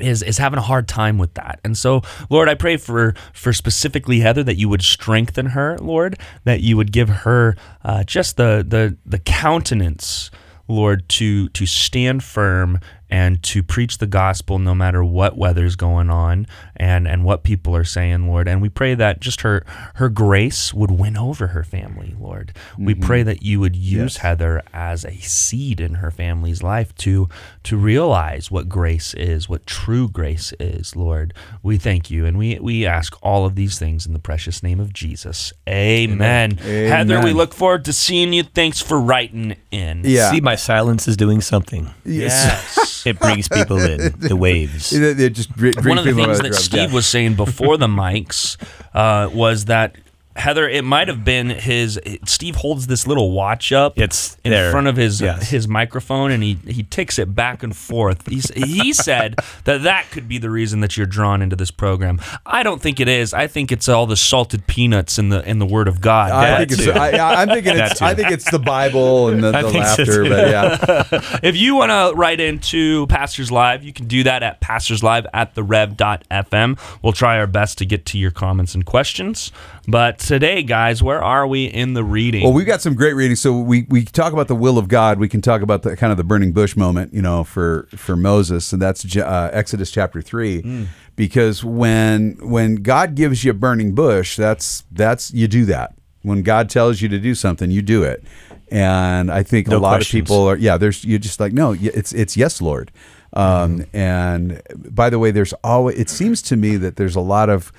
is 0.01 0.23
is 0.23 0.39
having 0.39 0.59
a 0.59 0.63
hard 0.63 0.89
time 0.89 1.19
with 1.19 1.35
that. 1.35 1.61
And 1.65 1.77
so, 1.77 2.03
Lord, 2.31 2.49
I 2.49 2.55
pray 2.55 2.77
for 2.77 3.15
for 3.33 3.53
specifically 3.53 4.21
Heather 4.21 4.43
that 4.45 4.57
you 4.57 4.69
would 4.69 4.83
strengthen 4.83 5.47
her, 5.47 5.79
Lord, 5.79 6.19
that 6.45 6.61
you 6.61 6.77
would 6.77 6.93
give 6.93 7.09
her 7.09 7.57
uh, 7.85 8.05
just 8.05 8.37
the 8.37 8.65
the 8.67 8.97
the 9.05 9.19
countenance, 9.19 10.31
Lord, 10.67 11.09
to 11.11 11.49
to 11.51 11.67
stand 11.67 12.23
firm 12.23 12.81
and 13.11 13.43
to 13.43 13.63
preach 13.63 13.99
the 13.99 14.07
gospel 14.07 14.59
no 14.59 14.75
matter 14.75 15.03
what 15.03 15.37
weather's 15.37 15.77
going 15.77 16.11
on 16.11 16.47
and 16.77 17.09
and 17.09 17.25
what 17.25 17.43
people 17.43 17.75
are 17.75 17.85
saying, 17.85 18.29
Lord. 18.29 18.49
And 18.49 18.61
we 18.61 18.69
pray 18.69 18.95
that 18.95 19.21
just 19.21 19.41
her 19.43 19.65
her 19.95 20.09
grace 20.09 20.75
would 20.75 20.91
win 20.91 21.17
over 21.17 21.49
her 21.49 21.65
family, 21.65 22.15
Lord. 22.19 22.53
We 22.79 22.95
mm-hmm. 22.95 23.05
pray 23.05 23.23
that 23.23 23.43
you 23.43 23.61
would 23.61 23.77
use 23.77 24.19
Heather 24.19 24.63
as 24.73 25.05
a 25.05 25.17
seed 25.17 25.81
in 25.81 25.95
her 25.95 26.11
family's 26.11 26.63
life 26.63 26.95
to 26.97 27.29
to 27.65 27.77
realize 27.77 28.51
what 28.51 28.69
grace 28.69 29.15
is, 29.15 29.49
what 29.49 29.67
true 29.67 30.09
grace 30.09 30.53
is, 30.61 30.95
Lord. 30.95 31.35
We 31.63 31.79
thank 31.79 32.11
you 32.11 32.27
and 32.27 32.39
we 32.39 32.59
we 32.59 32.87
ask 32.87 33.17
all 33.23 33.47
of 33.47 33.55
these 33.55 33.79
things 33.79 34.07
in 34.07 34.13
the 34.13 34.19
precious 34.19 34.63
name 34.63 34.81
of 34.81 34.93
Jesus. 34.93 35.53
Amen. 35.69 36.57
Heather, 36.59 37.23
we 37.23 37.33
look 37.33 37.55
forward 37.55 37.85
to 37.87 37.93
seeing 37.93 38.33
you. 38.33 38.43
Thanks 38.43 38.81
for 38.81 39.01
writing 39.01 39.57
in. 39.71 40.03
Yeah. 40.05 40.31
See, 40.31 40.41
my 40.41 40.57
silence 40.57 41.09
is 41.09 41.17
doing 41.17 41.41
something. 41.41 41.89
Yes. 42.05 42.98
It 43.07 43.19
brings 43.19 43.49
people 43.49 43.79
in, 43.79 44.15
the 44.19 44.37
waves. 44.37 44.91
They- 44.91 45.13
they 45.13 45.31
just 45.31 45.55
br- 45.57 45.71
bring 45.73 45.89
One 45.89 45.99
of 45.99 46.05
the 46.05 46.13
people 46.13 46.25
things 46.35 46.39
that. 46.43 46.55
Steve 46.55 46.89
Yeah. 46.91 46.95
was 46.95 47.07
saying 47.07 47.35
before 47.35 47.77
the 47.77 47.87
mics 47.89 48.57
uh, 48.95 49.29
was 49.33 49.67
that 49.67 49.97
Heather, 50.39 50.69
it 50.69 50.85
might 50.85 51.09
have 51.09 51.25
been 51.25 51.51
his. 51.51 52.01
Steve 52.25 52.57
holds 52.57 52.87
this 52.87 53.07
little 53.07 53.33
watch 53.33 53.73
up. 53.73 53.99
It's 53.99 54.37
in 54.45 54.51
there. 54.53 54.71
front 54.71 54.87
of 54.87 54.97
his 54.97 55.21
Yes. 55.21 55.51
his 55.51 55.67
microphone, 55.69 56.31
and 56.31 56.43
he 56.43 56.59
he 56.67 56.85
ticks 56.85 57.19
it 57.19 57.35
back 57.35 57.63
and 57.63 57.77
forth. 57.77 58.27
He's, 58.29 58.51
he 58.55 58.93
said 59.09 59.37
that 59.65 59.83
that 59.83 60.11
could 60.11 60.29
be 60.29 60.39
the 60.39 60.49
reason 60.51 60.81
that 60.81 60.97
you're 60.97 61.07
drawn 61.07 61.43
into 61.43 61.57
this 61.57 61.71
program. 61.71 62.21
I 62.47 62.63
don't 62.63 62.81
think 62.81 63.01
it 63.01 63.09
is. 63.09 63.35
I 63.35 63.47
think 63.49 63.73
it's 63.73 63.89
all 63.89 64.07
the 64.07 64.17
salted 64.17 64.67
peanuts 64.67 65.19
in 65.19 65.29
the 65.31 65.47
in 65.49 65.59
the 65.59 65.67
Word 65.67 65.89
of 65.89 66.01
God. 66.01 66.31
I 66.31 66.65
think 66.65 66.73
it's. 66.73 66.87
I, 66.89 67.11
I'm 67.43 67.49
thinking 67.49 67.77
it's. 67.77 68.01
I 68.01 68.15
think 68.15 68.31
it's 68.31 68.51
the 68.51 68.59
Bible 68.59 69.29
and 69.29 69.43
the, 69.43 69.51
the 69.63 69.71
think 69.71 69.85
so 69.87 70.03
laughter. 70.03 70.23
but 70.25 70.49
yeah, 70.49 71.39
if 71.43 71.57
you 71.57 71.75
want 71.75 71.91
to 71.91 72.17
write 72.17 72.41
into 72.41 73.07
Pastors 73.09 73.51
Live, 73.51 73.83
you 73.83 73.93
can 73.93 74.07
do 74.07 74.23
that 74.23 74.43
at 74.43 74.61
pastorslive 74.61 75.27
at 75.35 75.55
the 75.55 75.63
rev.fm. 75.63 76.79
We'll 77.03 77.13
try 77.13 77.39
our 77.39 77.47
best 77.47 77.79
to 77.79 77.85
get 77.87 78.07
to 78.07 78.19
your 78.19 78.31
comments 78.31 78.75
and 78.75 78.85
questions. 78.87 79.53
But 79.87 80.28
today, 80.29 80.63
guys, 80.63 81.03
where 81.03 81.25
are 81.25 81.47
we 81.47 81.65
in 81.65 81.95
the 81.95 82.05
reading? 82.05 82.45
Well, 82.45 82.53
we've 82.53 82.67
got 82.67 82.83
some 82.83 82.95
great 82.95 83.15
readings. 83.15 83.41
So 83.41 83.59
we 83.59 83.87
we 83.89 84.05
talk 84.05 84.35
about 84.35 84.47
the 84.47 84.55
will 84.55 84.77
of 84.77 84.87
God. 84.87 85.19
We 85.19 85.29
can 85.29 85.41
talk 85.41 85.63
about 85.63 85.83
the 85.83 85.97
kind 85.97 86.11
of 86.13 86.19
the 86.19 86.25
burning 86.25 86.53
bush 86.53 86.77
moment, 86.77 87.15
you 87.15 87.23
know, 87.23 87.45
for 87.45 87.89
for 87.97 88.15
Moses, 88.15 88.71
and 88.73 88.81
that's 88.81 89.17
uh, 89.17 89.51
Exodus 89.53 89.91
chapter 89.91 90.21
three. 90.21 90.87
Because 91.17 91.65
when 91.65 92.37
when 92.43 92.77
God 92.77 93.15
gives 93.15 93.43
you 93.43 93.53
a 93.53 93.55
burning 93.55 93.95
bush, 93.95 94.37
that's 94.37 94.85
that's 94.93 95.33
you 95.33 95.49
do 95.49 95.65
that. 95.65 95.95
When 96.23 96.43
God 96.43 96.69
tells 96.69 97.01
you 97.01 97.09
to 97.09 97.19
do 97.19 97.35
something, 97.35 97.71
you 97.71 97.81
do 97.81 98.03
it. 98.03 98.23
And 98.71 99.31
I 99.31 99.43
think 99.43 99.69
a 99.69 99.79
lot 99.79 99.97
questions. 99.97 100.21
of 100.21 100.27
people 100.27 100.47
are 100.47 100.57
yeah. 100.59 100.77
There's 100.77 101.05
you're 101.05 101.19
just 101.19 101.41
like 101.41 101.55
no, 101.55 101.75
it's 101.81 102.13
it's 102.13 102.37
yes, 102.37 102.61
Lord. 102.61 102.93
Um, 103.33 103.87
And 103.95 104.61
by 104.75 105.09
the 105.09 105.19
way, 105.19 105.31
there's 105.31 105.55
always 105.65 105.99
it 105.99 106.11
seems 106.11 106.43
to 106.43 106.57
me 106.57 106.77
that 106.77 106.97
there's 106.97 107.17
a 107.17 107.21
lot 107.21 107.49
of 107.49 107.73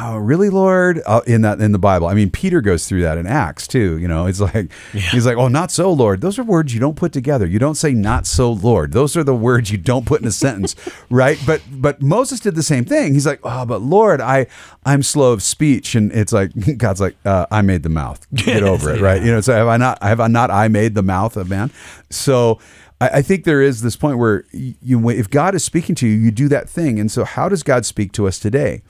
Oh, 0.00 0.16
really, 0.16 0.48
Lord? 0.48 1.02
Uh, 1.06 1.22
in 1.26 1.42
that 1.42 1.60
in 1.60 1.72
the 1.72 1.78
Bible, 1.78 2.06
I 2.06 2.14
mean, 2.14 2.30
Peter 2.30 2.60
goes 2.60 2.86
through 2.86 3.02
that 3.02 3.18
in 3.18 3.26
Acts 3.26 3.66
too. 3.66 3.98
You 3.98 4.06
know, 4.06 4.26
it's 4.26 4.40
like 4.54 4.70
he's 4.92 5.26
like, 5.26 5.36
"Oh, 5.36 5.48
not 5.48 5.72
so, 5.72 5.92
Lord." 5.92 6.20
Those 6.20 6.38
are 6.38 6.44
words 6.44 6.72
you 6.72 6.78
don't 6.78 6.94
put 6.94 7.12
together. 7.12 7.46
You 7.46 7.58
don't 7.58 7.74
say 7.74 7.92
"not 7.92 8.24
so, 8.24 8.52
Lord." 8.52 8.92
Those 8.92 9.16
are 9.16 9.24
the 9.24 9.34
words 9.34 9.72
you 9.72 9.78
don't 9.78 10.06
put 10.06 10.20
in 10.20 10.26
a 10.26 10.32
sentence, 10.32 10.76
right? 11.10 11.38
But 11.44 11.62
but 11.70 12.00
Moses 12.00 12.38
did 12.38 12.54
the 12.54 12.62
same 12.62 12.84
thing. 12.84 13.14
He's 13.14 13.26
like, 13.26 13.40
"Oh, 13.42 13.66
but 13.66 13.82
Lord, 13.82 14.20
I 14.20 14.46
I'm 14.86 15.02
slow 15.02 15.32
of 15.32 15.42
speech," 15.42 15.96
and 15.96 16.12
it's 16.12 16.32
like 16.32 16.52
God's 16.78 17.00
like, 17.00 17.16
uh, 17.24 17.46
"I 17.50 17.62
made 17.62 17.82
the 17.82 17.88
mouth. 17.88 18.24
Get 18.32 18.62
over 18.62 18.94
it, 18.94 19.00
right?" 19.00 19.20
You 19.20 19.32
know, 19.32 19.40
so 19.40 19.52
have 19.52 19.66
I 19.66 19.78
not 19.78 20.00
have 20.00 20.20
I 20.20 20.28
not 20.28 20.52
I 20.52 20.68
made 20.68 20.94
the 20.94 21.02
mouth 21.02 21.36
of 21.36 21.48
man? 21.50 21.70
So. 22.10 22.60
I 23.00 23.08
I 23.08 23.22
think 23.22 23.42
there 23.42 23.60
is 23.60 23.82
this 23.82 23.96
point 23.96 24.18
where 24.18 24.44
you, 24.52 25.10
if 25.10 25.28
God 25.28 25.56
is 25.56 25.64
speaking 25.64 25.96
to 25.96 26.06
you, 26.06 26.14
you 26.14 26.30
do 26.30 26.46
that 26.48 26.70
thing. 26.70 27.00
And 27.00 27.10
so, 27.10 27.24
how 27.24 27.48
does 27.48 27.64
God 27.64 27.84
speak 27.84 28.12
to 28.12 28.28
us 28.28 28.38
today? 28.38 28.82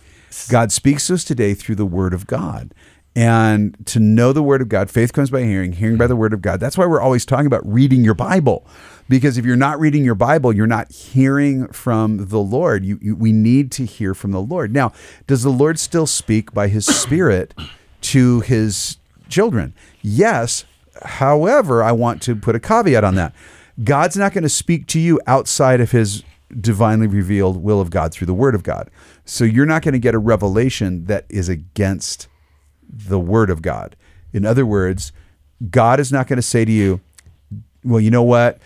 God 0.51 0.73
speaks 0.73 1.07
to 1.07 1.15
us 1.15 1.25
today 1.25 1.55
through 1.55 1.77
the 1.77 1.87
Word 1.87 2.15
of 2.15 2.27
God. 2.27 2.75
And 3.15 3.77
to 3.87 4.01
know 4.01 4.33
the 4.33 4.43
Word 4.43 4.63
of 4.63 4.71
God, 4.71 4.89
faith 4.91 5.13
comes 5.13 5.31
by 5.31 5.43
hearing, 5.43 5.73
hearing 5.73 5.99
by 5.99 6.07
the 6.07 6.17
Word 6.17 6.33
of 6.33 6.41
God. 6.41 6.61
That's 6.61 6.79
why 6.79 6.87
we're 6.87 7.01
always 7.01 7.27
talking 7.27 7.47
about 7.47 7.67
reading 7.71 8.03
your 8.05 8.15
Bible. 8.15 8.67
Because 9.09 9.37
if 9.37 9.45
you're 9.45 9.57
not 9.57 9.79
reading 9.79 10.03
your 10.03 10.15
Bible, 10.15 10.55
you're 10.55 10.67
not 10.67 10.91
hearing 10.91 11.69
from 11.69 12.29
the 12.29 12.39
Lord. 12.39 12.85
You, 12.85 12.99
you, 13.03 13.15
we 13.15 13.31
need 13.31 13.71
to 13.73 13.85
hear 13.85 14.15
from 14.15 14.31
the 14.31 14.41
Lord. 14.41 14.73
Now, 14.73 14.93
does 15.27 15.43
the 15.43 15.51
Lord 15.51 15.79
still 15.79 16.07
speak 16.07 16.55
by 16.55 16.69
His 16.69 16.87
Spirit 16.87 17.53
to 18.03 18.41
His 18.41 18.97
children? 19.29 19.75
Yes. 20.01 20.65
However, 21.03 21.83
I 21.83 21.93
want 21.93 22.23
to 22.23 22.35
put 22.35 22.57
a 22.57 22.61
caveat 22.61 23.05
on 23.05 23.17
that. 23.17 23.35
God's 23.85 24.17
not 24.17 24.33
going 24.33 24.43
to 24.43 24.49
speak 24.49 24.87
to 24.89 24.99
you 24.99 25.21
outside 25.27 25.83
of 25.83 25.91
His 25.91 26.23
divinely 26.61 27.07
revealed 27.07 27.63
will 27.63 27.81
of 27.81 27.91
God 27.91 28.13
through 28.13 28.27
the 28.27 28.35
Word 28.35 28.55
of 28.55 28.63
God. 28.63 28.91
So 29.25 29.45
you're 29.45 29.67
not 29.67 29.83
going 29.83 29.93
to 29.93 29.99
get 29.99 30.15
a 30.15 30.19
revelation 30.19 31.07
that 31.07 31.27
is 31.29 31.49
against 31.49 32.29
the 32.89 33.19
Word 33.19 33.51
of 33.51 33.63
God. 33.63 33.97
In 34.33 34.45
other 34.45 34.67
words, 34.67 35.13
God 35.71 36.01
is 36.01 36.13
not 36.13 36.27
going 36.27 36.37
to 36.37 36.43
say 36.43 36.65
to 36.65 36.73
you, 36.73 37.01
well, 37.85 38.01
you 38.01 38.11
know 38.11 38.23
what? 38.23 38.59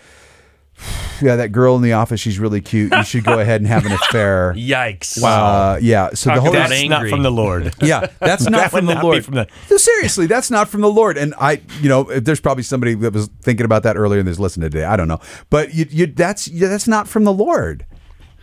Yeah, 1.21 1.37
that 1.37 1.51
girl 1.51 1.75
in 1.75 1.81
the 1.81 1.93
office, 1.93 2.19
she's 2.19 2.37
really 2.37 2.61
cute. 2.61 2.93
You 2.93 3.03
should 3.03 3.23
go 3.23 3.39
ahead 3.39 3.59
and 3.61 3.67
have 3.67 3.85
an 3.87 3.91
affair. 3.91 4.53
Yikes! 4.55 5.21
Uh, 5.23 5.79
yeah. 5.81 6.11
So 6.13 6.29
Talk 6.29 6.35
the 6.35 6.41
whole 6.41 6.49
about 6.51 6.69
That's 6.69 6.81
angry. 6.81 6.89
not 6.89 7.09
from 7.09 7.23
the 7.23 7.31
Lord. 7.31 7.73
yeah, 7.81 8.07
that's 8.19 8.43
not 8.49 8.51
That 8.61 8.71
from 8.71 8.85
the 8.85 8.93
not 8.93 9.03
Lord. 9.03 9.25
from 9.25 9.33
the- 9.33 9.47
No, 9.71 9.77
seriously, 9.77 10.27
that's 10.27 10.51
not 10.51 10.69
from 10.69 10.81
the 10.81 10.89
Lord. 10.91 11.17
And 11.17 11.33
I, 11.39 11.61
you 11.81 11.89
know, 11.89 12.03
there's 12.03 12.39
probably 12.39 12.63
somebody 12.63 12.93
that 12.93 13.13
was 13.13 13.27
thinking 13.41 13.65
about 13.65 13.81
that 13.83 13.97
earlier 13.97 14.19
and 14.19 14.29
is 14.29 14.39
listening 14.39 14.69
today. 14.69 14.83
I 14.85 14.95
don't 14.95 15.07
know, 15.07 15.19
but 15.49 15.73
you, 15.73 15.87
you, 15.89 16.05
that's 16.07 16.47
yeah, 16.47 16.67
that's 16.67 16.87
not 16.87 17.07
from 17.07 17.23
the 17.23 17.33
Lord. 17.33 17.85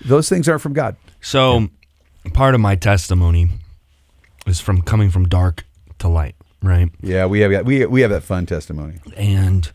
Those 0.05 0.29
things 0.29 0.49
aren't 0.49 0.61
from 0.63 0.73
God. 0.73 0.97
So, 1.21 1.69
part 2.33 2.55
of 2.57 2.61
my 2.61 2.75
testimony 2.75 3.51
is 4.47 4.59
from 4.61 4.83
coming 4.83 5.11
from 5.11 5.27
dark 5.29 5.65
to 6.01 6.09
light, 6.09 6.35
right? 6.61 6.91
Yeah, 7.01 7.27
we 7.27 7.39
have 7.41 7.53
got, 7.53 7.65
we 7.65 7.87
we 7.87 8.01
have 8.01 8.11
that 8.11 8.25
fun 8.25 8.47
testimony. 8.47 8.99
and 9.17 9.71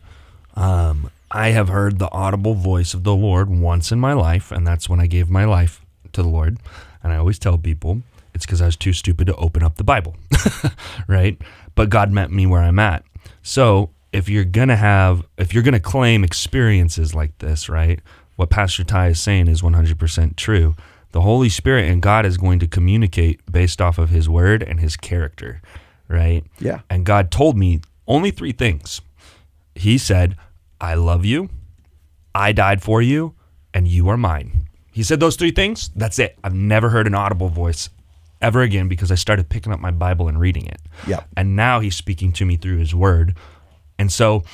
um, 0.54 1.10
I 1.30 1.50
have 1.50 1.68
heard 1.68 1.98
the 1.98 2.10
audible 2.10 2.54
voice 2.54 2.92
of 2.92 3.04
the 3.04 3.14
Lord 3.14 3.48
once 3.48 3.92
in 3.92 4.00
my 4.00 4.12
life, 4.12 4.50
and 4.50 4.66
that's 4.66 4.88
when 4.88 5.00
I 5.00 5.06
gave 5.06 5.30
my 5.30 5.44
life 5.44 5.84
to 6.12 6.22
the 6.22 6.28
Lord. 6.28 6.58
And 7.02 7.12
I 7.12 7.16
always 7.16 7.38
tell 7.38 7.56
people 7.56 8.02
it's 8.34 8.44
because 8.44 8.60
I 8.60 8.66
was 8.66 8.76
too 8.76 8.92
stupid 8.92 9.26
to 9.26 9.36
open 9.36 9.62
up 9.62 9.76
the 9.76 9.84
Bible, 9.84 10.16
right? 11.08 11.40
But 11.74 11.90
God 11.90 12.10
met 12.10 12.30
me 12.30 12.46
where 12.46 12.62
I'm 12.62 12.78
at. 12.78 13.04
So 13.42 13.90
if 14.12 14.28
you're 14.28 14.44
gonna 14.44 14.76
have, 14.76 15.24
if 15.38 15.54
you're 15.54 15.62
gonna 15.62 15.80
claim 15.80 16.24
experiences 16.24 17.14
like 17.14 17.36
this, 17.38 17.68
right? 17.68 18.00
What 18.36 18.50
Pastor 18.50 18.84
Ty 18.84 19.08
is 19.08 19.20
saying 19.20 19.48
is 19.48 19.62
100% 19.62 20.36
true. 20.36 20.74
The 21.12 21.20
Holy 21.20 21.48
Spirit 21.48 21.90
and 21.90 22.00
God 22.00 22.24
is 22.24 22.38
going 22.38 22.58
to 22.60 22.66
communicate 22.66 23.40
based 23.50 23.82
off 23.82 23.98
of 23.98 24.10
His 24.10 24.28
Word 24.28 24.62
and 24.62 24.80
His 24.80 24.96
character, 24.96 25.60
right? 26.08 26.44
Yeah. 26.58 26.80
And 26.88 27.04
God 27.04 27.30
told 27.30 27.56
me 27.56 27.80
only 28.06 28.30
three 28.30 28.52
things. 28.52 29.00
He 29.74 29.98
said, 29.98 30.36
I 30.80 30.94
love 30.94 31.24
you, 31.24 31.50
I 32.34 32.52
died 32.52 32.82
for 32.82 33.02
you, 33.02 33.34
and 33.74 33.86
you 33.86 34.08
are 34.08 34.16
mine. 34.16 34.68
He 34.92 35.02
said 35.02 35.20
those 35.20 35.36
three 35.36 35.50
things. 35.50 35.90
That's 35.94 36.18
it. 36.18 36.38
I've 36.42 36.54
never 36.54 36.90
heard 36.90 37.06
an 37.06 37.14
audible 37.14 37.48
voice 37.48 37.90
ever 38.40 38.62
again 38.62 38.88
because 38.88 39.12
I 39.12 39.14
started 39.14 39.48
picking 39.48 39.72
up 39.72 39.80
my 39.80 39.90
Bible 39.90 40.28
and 40.28 40.40
reading 40.40 40.66
it. 40.66 40.80
Yeah. 41.06 41.24
And 41.36 41.54
now 41.54 41.80
he's 41.80 41.94
speaking 41.94 42.32
to 42.32 42.44
me 42.44 42.56
through 42.56 42.78
his 42.78 42.94
word. 42.94 43.36
And 43.98 44.10
so 44.10 44.44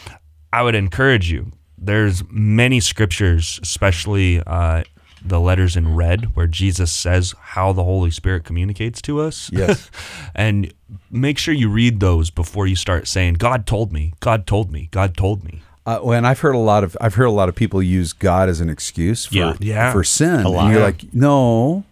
I 0.53 0.63
would 0.63 0.75
encourage 0.75 1.31
you. 1.31 1.53
There's 1.79 2.23
many 2.31 2.81
scriptures, 2.81 3.61
especially 3.63 4.43
uh, 4.47 4.85
the 5.25 5.41
letters 5.41 5.77
in 5.77 5.95
red, 5.95 6.37
where 6.37 6.47
Jesus 6.47 6.91
says 6.91 7.35
how 7.39 7.73
the 7.73 7.85
Holy 7.85 8.11
Spirit 8.11 8.45
communicates 8.45 9.01
to 9.03 9.21
us. 9.21 9.51
Yes. 9.53 9.91
and 10.35 10.73
make 11.11 11.39
sure 11.39 11.55
you 11.55 11.69
read 11.69 12.01
those 12.01 12.31
before 12.31 12.67
you 12.67 12.77
start 12.77 13.07
saying, 13.07 13.35
God 13.35 13.67
told 13.67 13.93
me, 13.93 14.15
God 14.21 14.47
told 14.47 14.73
me, 14.73 14.89
God 14.91 15.17
told 15.17 15.45
me. 15.45 15.63
Uh, 15.87 16.11
and 16.11 16.27
I've 16.27 16.41
heard 16.41 16.55
a 16.57 16.59
lot 16.59 16.83
of 16.85 16.97
I've 17.01 17.15
heard 17.15 17.27
a 17.27 17.31
lot 17.31 17.49
of 17.49 17.55
people 17.55 17.81
use 17.83 18.13
God 18.13 18.49
as 18.49 18.61
an 18.61 18.69
excuse 18.69 19.27
for 19.27 19.35
Yeah. 19.37 19.57
Yeah. 19.61 19.93
for 19.93 20.03
sin, 20.03 20.41
A 20.41 20.49
lot. 20.49 20.65
and 20.65 20.73
you're 20.75 20.83
like, 20.83 21.15
no, 21.15 21.85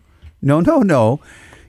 no, 0.43 0.61
no, 0.61 0.81
no. 0.81 1.21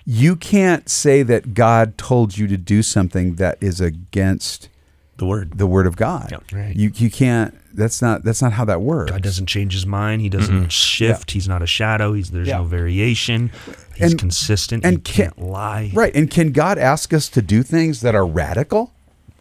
You 0.08 0.36
can't 0.36 0.88
say 0.90 1.24
that 1.24 1.54
God 1.54 1.98
told 1.98 2.38
you 2.38 2.48
to 2.48 2.58
do 2.58 2.82
something 2.84 3.36
that 3.36 3.58
is 3.62 3.80
against 3.82 4.70
The 5.18 5.26
word. 5.26 5.58
the 5.58 5.68
word 5.68 5.88
of 5.88 5.96
God. 5.96 6.30
Yep. 6.32 6.44
Right. 6.52 6.76
You 6.76 6.92
you 6.96 7.10
can't. 7.12 7.54
That's 7.76 8.02
not 8.02 8.24
that's 8.24 8.42
not 8.42 8.54
how 8.54 8.66
that 8.66 8.82
works. 8.82 9.12
God 9.12 9.22
doesn't 9.22 9.48
change 9.48 9.74
his 9.74 9.86
mind. 9.86 10.22
He 10.22 10.30
doesn't 10.30 10.72
shift. 10.72 11.32
He's 11.32 11.48
not 11.48 11.62
a 11.62 11.68
shadow. 11.68 12.14
He's 12.14 12.32
there's 12.32 12.48
Yeah. 12.48 12.58
no 12.58 12.64
variation. 12.64 13.52
He's 13.96 14.12
And- 14.12 14.20
consistent. 14.20 14.84
and 14.86 14.98
he 14.98 15.02
can't 15.02 15.40
lie. 15.42 15.92
Right. 15.94 16.16
And 16.16 16.30
can 16.32 16.52
God 16.52 16.78
ask 16.78 17.14
us 17.14 17.28
to 17.30 17.42
do 17.42 17.62
things 17.64 18.02
that 18.02 18.16
are 18.16 18.26
radical? 18.26 18.94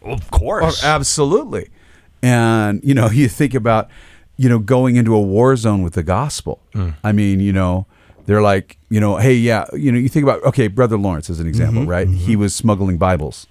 Of 0.03 0.21
Oh, 0.31 0.37
course. 0.37 0.83
absolutely. 0.83 1.69
And 2.25 2.81
you 2.83 2.93
know, 2.93 3.09
you 3.11 3.29
think 3.29 3.53
about 3.53 3.89
you 4.37 4.49
know 4.49 4.59
going 4.59 4.95
into 4.95 5.15
a 5.15 5.21
war 5.21 5.55
zone 5.55 5.83
with 5.83 5.93
the 5.93 6.03
gospel. 6.03 6.61
Mm. 6.73 6.95
I 7.03 7.11
mean, 7.11 7.39
you 7.39 7.53
know, 7.53 7.85
they're 8.25 8.41
like, 8.41 8.77
you 8.89 8.99
know, 8.99 9.17
hey, 9.17 9.33
yeah, 9.33 9.65
you 9.73 9.91
know, 9.91 9.99
you 9.99 10.09
think 10.09 10.23
about 10.23 10.43
okay, 10.43 10.67
brother 10.67 10.97
Lawrence 10.97 11.29
as 11.29 11.39
an 11.39 11.47
example, 11.47 11.81
mm-hmm, 11.81 11.89
right? 11.89 12.07
He 12.07 12.33
mm-hmm. 12.33 12.41
was 12.41 12.55
smuggling 12.55 12.97
Bibles 12.97 13.47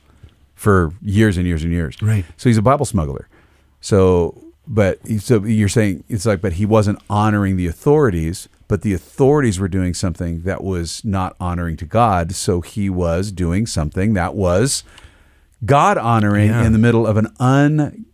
for 0.55 0.93
years 1.01 1.37
and 1.37 1.47
years 1.47 1.63
and 1.63 1.73
years. 1.73 2.01
Right. 2.03 2.25
So 2.37 2.49
he's 2.49 2.59
a 2.59 2.63
Bible 2.63 2.87
smuggler. 2.87 3.29
So, 3.81 4.41
but 4.67 4.99
so 5.21 5.45
you're 5.45 5.69
saying 5.69 6.05
it's 6.09 6.27
like, 6.27 6.41
but 6.41 6.55
he 6.55 6.67
wasn't 6.67 7.01
honoring 7.11 7.57
the 7.57 7.67
authorities, 7.67 8.49
but 8.67 8.83
the 8.83 8.95
authorities 8.95 9.61
were 9.61 9.69
doing 9.69 9.95
something 9.95 10.43
that 10.43 10.65
was 10.65 11.05
not 11.05 11.37
honoring 11.39 11.77
to 11.79 11.85
God. 11.85 12.35
So 12.35 12.61
he 12.61 12.89
was 12.89 13.31
doing 13.31 13.67
something 13.67 14.15
that 14.15 14.35
was 14.35 14.85
God 15.65 15.99
honoring 15.99 16.49
Yeah. 16.49 16.65
in 16.65 16.73
the 16.73 16.79
middle 16.79 17.07
of 17.07 17.17
an 17.17 17.29
un 17.39 18.07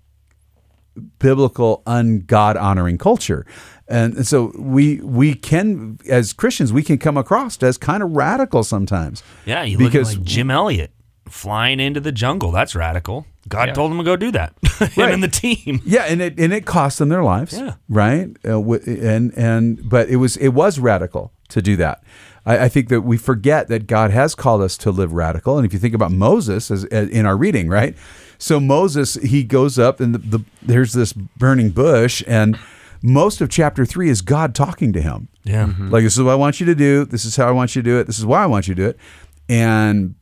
biblical, 1.19 1.83
un-God 1.87 2.57
honoring 2.57 2.99
culture. 2.99 3.47
And, 3.89 4.15
and 4.15 4.27
so 4.27 4.53
we 4.57 5.01
we 5.01 5.35
can 5.35 5.99
as 6.09 6.33
Christians 6.33 6.73
we 6.73 6.83
can 6.83 6.99
come 6.99 7.17
across 7.17 7.61
as 7.63 7.77
kind 7.79 8.03
of 8.03 8.13
radical 8.13 8.63
sometimes. 8.63 9.23
yeah, 9.45 9.63
you 9.65 9.79
look 9.79 9.89
at 9.89 9.93
because 9.93 10.17
like 10.17 10.25
Jim 10.25 10.51
Elliot 10.51 10.93
flying 11.29 11.81
into 11.81 12.01
the 12.01 12.13
jungle. 12.13 12.53
That's 12.53 12.75
radical. 12.75 13.27
God 13.49 13.75
told 13.75 13.91
him 13.91 13.99
to 13.99 14.05
go 14.05 14.17
do 14.17 14.31
that. 14.33 14.53
Him 14.81 14.91
Right. 14.97 15.13
and 15.15 15.23
the 15.23 15.29
team. 15.29 15.81
Yeah, 15.85 16.03
and 16.05 16.21
it 16.23 16.39
and 16.39 16.53
it 16.53 16.67
cost 16.67 16.99
them 16.99 17.09
their 17.09 17.23
lives. 17.25 17.53
Yeah. 17.59 17.75
right. 17.89 18.29
Uh, 18.45 18.61
and 18.87 19.33
and 19.37 19.89
but 19.89 20.09
it 20.09 20.17
was 20.17 20.37
it 20.37 20.49
was 20.51 20.79
radical 20.79 21.33
to 21.49 21.61
do 21.63 21.75
that. 21.77 22.03
I, 22.47 22.65
I 22.65 22.69
think 22.69 22.89
that 22.89 23.03
we 23.03 23.17
forget 23.17 23.69
that 23.69 23.87
God 23.87 24.11
has 24.11 24.35
called 24.35 24.63
us 24.63 24.77
to 24.79 24.91
live 24.91 25.13
radical. 25.13 25.57
And 25.57 25.67
if 25.67 25.73
you 25.73 25.79
think 25.79 25.95
about 25.95 26.13
Moses 26.13 26.71
as, 26.71 26.85
as 26.87 27.09
in 27.09 27.27
our 27.27 27.37
reading, 27.37 27.69
right? 27.69 27.97
So 28.39 28.59
Moses 28.59 29.15
he 29.15 29.45
goes 29.45 29.79
up 29.79 30.01
and 30.01 30.15
the, 30.15 30.19
the 30.39 30.45
there's 30.63 30.93
this 30.93 31.13
burning 31.13 31.71
bush 31.71 32.23
and 32.27 32.59
most 33.03 33.41
of 33.41 33.49
chapter 33.49 33.85
three 33.85 34.09
is 34.09 34.23
God 34.23 34.55
talking 34.55 34.93
to 34.93 35.01
him. 35.01 35.29
Yeah. 35.45 35.65
Mm-hmm. 35.65 35.83
Mm-hmm. 35.83 35.91
Like 35.91 36.05
this 36.05 36.17
is 36.17 36.23
what 36.23 36.33
I 36.33 36.37
want 36.37 36.61
you 36.61 36.67
to 36.67 36.75
do. 36.75 37.05
This 37.05 37.25
is 37.25 37.37
how 37.37 37.49
I 37.49 37.53
want 37.53 37.77
you 37.77 37.83
to 37.83 37.89
do 37.89 37.99
it. 37.99 38.07
This 38.07 38.19
is 38.19 38.27
why 38.27 38.43
I 38.43 38.47
want 38.47 38.69
you 38.69 38.75
to 38.75 38.83
do 38.83 38.89
it. 38.89 38.99
And 39.49 40.15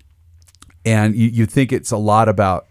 and 0.85 1.15
you, 1.15 1.29
you 1.29 1.47
think 1.47 1.73
it's 1.73 1.91
a 1.91 1.97
lot 1.97 2.29
about 2.29 2.67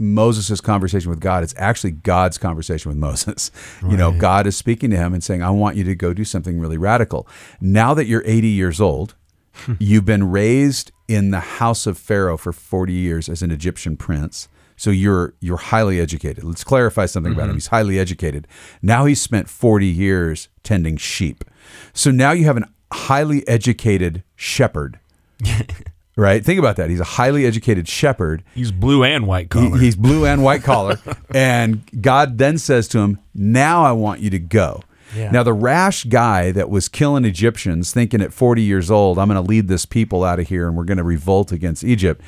Moses' 0.00 0.60
conversation 0.60 1.10
with 1.10 1.20
God. 1.20 1.44
It's 1.44 1.54
actually 1.56 1.92
God's 1.92 2.38
conversation 2.38 2.88
with 2.88 2.98
Moses. 2.98 3.50
You 3.90 3.96
know, 3.96 4.12
God 4.12 4.46
is 4.46 4.56
speaking 4.56 4.90
to 4.90 4.96
him 4.96 5.14
and 5.14 5.22
saying, 5.22 5.42
I 5.42 5.50
want 5.50 5.76
you 5.76 5.84
to 5.84 5.94
go 5.94 6.12
do 6.12 6.24
something 6.24 6.60
really 6.60 6.76
radical. 6.76 7.26
Now 7.60 7.92
that 7.94 8.06
you're 8.06 8.22
80 8.24 8.48
years 8.48 8.80
old, 8.80 9.14
hmm. 9.52 9.74
you've 9.78 10.04
been 10.04 10.30
raised 10.30 10.92
in 11.08 11.30
the 11.30 11.40
house 11.40 11.86
of 11.86 11.98
Pharaoh 11.98 12.36
for 12.36 12.52
40 12.52 12.92
years 12.92 13.28
as 13.28 13.42
an 13.42 13.50
Egyptian 13.50 13.96
prince. 13.96 14.48
So 14.76 14.90
you're 14.90 15.34
you're 15.40 15.56
highly 15.56 16.00
educated. 16.00 16.44
Let's 16.44 16.64
clarify 16.64 17.06
something 17.06 17.32
about 17.32 17.44
him. 17.44 17.48
Mm-hmm. 17.50 17.56
He's 17.56 17.66
highly 17.66 17.98
educated. 17.98 18.46
Now 18.80 19.06
he's 19.06 19.20
spent 19.20 19.48
40 19.48 19.86
years 19.86 20.48
tending 20.62 20.96
sheep. 20.96 21.44
So 21.92 22.10
now 22.10 22.32
you 22.32 22.44
have 22.44 22.56
an 22.56 22.66
highly 22.92 23.46
educated 23.48 24.22
shepherd. 24.36 25.00
right? 26.16 26.44
Think 26.44 26.58
about 26.58 26.76
that. 26.76 26.90
He's 26.90 27.00
a 27.00 27.04
highly 27.04 27.46
educated 27.46 27.88
shepherd. 27.88 28.42
He's 28.54 28.72
blue 28.72 29.02
and 29.04 29.26
white 29.26 29.44
He- 29.44 29.48
collar. 29.48 29.78
he's 29.78 29.96
blue 29.96 30.26
and 30.26 30.42
white 30.42 30.62
collar. 30.62 30.98
and 31.34 31.82
God 32.02 32.38
then 32.38 32.58
says 32.58 32.88
to 32.88 32.98
him, 32.98 33.18
Now 33.34 33.82
I 33.84 33.92
want 33.92 34.20
you 34.20 34.30
to 34.30 34.38
go. 34.38 34.82
Yeah. 35.16 35.32
Now, 35.32 35.42
the 35.42 35.52
rash 35.52 36.04
guy 36.04 36.52
that 36.52 36.70
was 36.70 36.88
killing 36.88 37.24
Egyptians, 37.24 37.92
thinking 37.92 38.20
at 38.22 38.32
40 38.32 38.62
years 38.62 38.92
old, 38.92 39.18
I'm 39.18 39.26
going 39.28 39.42
to 39.42 39.48
lead 39.48 39.66
this 39.66 39.84
people 39.84 40.22
out 40.22 40.38
of 40.38 40.46
here 40.48 40.68
and 40.68 40.76
we're 40.76 40.84
going 40.84 40.98
to 40.98 41.04
revolt 41.04 41.50
against 41.50 41.82
Egypt, 41.82 42.22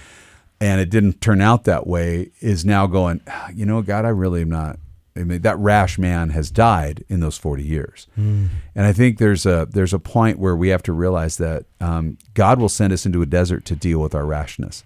and 0.60 0.80
it 0.80 0.90
didn't 0.90 1.20
turn 1.20 1.40
out 1.40 1.62
that 1.64 1.86
way, 1.86 2.30
is 2.40 2.64
now 2.64 2.88
going, 2.88 3.20
"Ah, 3.28 3.50
You 3.54 3.66
know, 3.66 3.82
God, 3.82 4.04
I 4.04 4.08
really 4.08 4.40
am 4.42 4.50
not. 4.50 4.80
I 5.14 5.24
mean, 5.24 5.42
that 5.42 5.58
rash 5.58 5.98
man 5.98 6.30
has 6.30 6.50
died 6.50 7.04
in 7.08 7.20
those 7.20 7.36
40 7.36 7.62
years. 7.62 8.06
Hmm. 8.14 8.46
And 8.74 8.86
I 8.86 8.92
think 8.92 9.18
there's 9.18 9.44
a 9.44 9.68
there's 9.70 9.92
a 9.92 9.98
point 9.98 10.38
where 10.38 10.56
we 10.56 10.68
have 10.70 10.82
to 10.84 10.92
realize 10.92 11.36
that 11.36 11.64
um, 11.80 12.16
God 12.34 12.58
will 12.58 12.70
send 12.70 12.92
us 12.92 13.04
into 13.04 13.20
a 13.22 13.26
desert 13.26 13.64
to 13.66 13.76
deal 13.76 13.98
with 14.00 14.14
our 14.14 14.24
rashness 14.24 14.84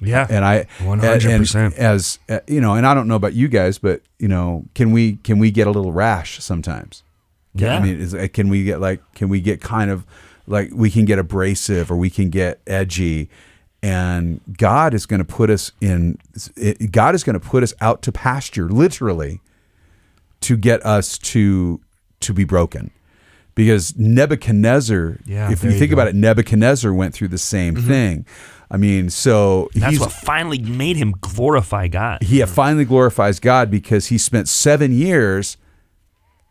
yeah. 0.00 0.26
and 0.30 0.44
I 0.44 0.66
One 0.84 1.00
and- 1.00 1.08
hundred 1.08 1.30
and 1.32 1.40
percent. 1.42 1.74
as 1.74 2.18
uh, 2.28 2.40
you 2.46 2.60
know, 2.60 2.74
and 2.74 2.86
I 2.86 2.94
don't 2.94 3.08
know 3.08 3.16
about 3.16 3.32
you 3.34 3.48
guys, 3.48 3.78
but 3.78 4.02
you 4.18 4.28
know, 4.28 4.64
can 4.74 4.92
we 4.92 5.16
can 5.24 5.38
we 5.38 5.50
get 5.50 5.66
a 5.66 5.70
little 5.70 5.92
rash 5.92 6.38
sometimes? 6.42 7.02
Can- 7.56 7.66
Yeah. 7.66 7.76
I 7.78 7.80
mean, 7.82 8.00
is, 8.00 8.14
uh, 8.14 8.28
can 8.32 8.48
we 8.48 8.62
get 8.62 8.80
like 8.80 9.00
can 9.14 9.28
we 9.28 9.40
get 9.40 9.60
kind 9.62 9.90
of 9.90 10.04
like 10.46 10.70
we 10.72 10.90
can 10.90 11.06
get 11.06 11.18
abrasive 11.18 11.90
or 11.90 11.96
we 11.96 12.10
can 12.10 12.30
get 12.30 12.60
edgy, 12.68 13.28
and 13.82 14.40
God 14.56 14.94
is 14.94 15.06
going 15.06 15.18
to 15.18 15.24
put 15.24 15.50
us 15.50 15.72
in. 15.80 16.18
it- 16.56 16.92
God 16.92 17.14
is 17.14 17.24
going 17.24 17.34
to 17.34 17.40
put 17.44 17.62
us 17.62 17.74
out 17.80 18.02
to 18.02 18.12
pasture, 18.12 18.68
literally, 18.68 19.40
to 20.46 20.56
get 20.56 20.84
us 20.86 21.18
to 21.18 21.80
to 22.20 22.32
be 22.32 22.44
broken. 22.44 22.92
Because 23.56 23.96
Nebuchadnezzar, 23.96 25.18
Yeah, 25.24 25.50
if 25.50 25.64
you 25.64 25.70
you 25.70 25.78
think 25.78 25.90
go. 25.90 25.94
about 25.94 26.08
it, 26.08 26.14
Nebuchadnezzar 26.14 26.92
went 26.92 27.14
through 27.14 27.28
the 27.28 27.38
same 27.38 27.74
mm-hmm. 27.74 27.88
thing. 27.88 28.26
I 28.70 28.76
mean, 28.76 29.10
so 29.10 29.70
That's 29.74 29.98
what 29.98 30.12
finally 30.12 30.58
made 30.58 30.96
him 30.96 31.14
glorify 31.20 31.88
God. 31.88 32.22
he 32.22 32.38
mm. 32.38 32.48
finally 32.48 32.84
glorifies 32.84 33.40
God 33.40 33.70
because 33.70 34.06
he 34.06 34.18
spent 34.18 34.48
seven 34.48 34.92
years 34.92 35.56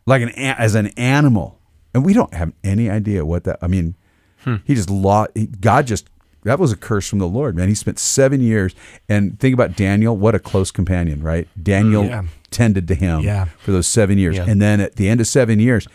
like 0.05 0.21
an 0.21 0.29
as 0.29 0.75
an 0.75 0.87
animal, 0.97 1.59
and 1.93 2.05
we 2.05 2.13
don't 2.13 2.33
have 2.33 2.53
any 2.63 2.89
idea 2.89 3.25
what 3.25 3.45
that. 3.45 3.59
I 3.61 3.67
mean, 3.67 3.95
hmm. 4.43 4.57
he 4.65 4.75
just 4.75 4.89
lost. 4.89 5.31
God 5.59 5.87
just 5.87 6.07
that 6.43 6.59
was 6.59 6.71
a 6.71 6.77
curse 6.77 7.09
from 7.09 7.19
the 7.19 7.27
Lord, 7.27 7.55
man. 7.55 7.69
He 7.69 7.75
spent 7.75 7.99
seven 7.99 8.39
years, 8.39 8.75
and 9.09 9.39
think 9.39 9.53
about 9.53 9.75
Daniel. 9.75 10.15
What 10.15 10.35
a 10.35 10.39
close 10.39 10.71
companion, 10.71 11.21
right? 11.23 11.47
Daniel 11.61 12.03
mm, 12.03 12.09
Yeah. 12.09 12.23
Tended 12.55 12.87
to 12.87 12.95
him 12.95 13.21
Yeah. 13.21 13.45
for 13.59 13.71
those 13.71 13.87
seven 13.87 14.17
years, 14.17 14.37
Yeah. 14.37 14.45
and 14.47 14.61
then 14.61 14.79
at 14.79 14.95
the 14.95 15.09
end 15.09 15.19
of 15.21 15.27
seven 15.27 15.59
years, 15.59 15.87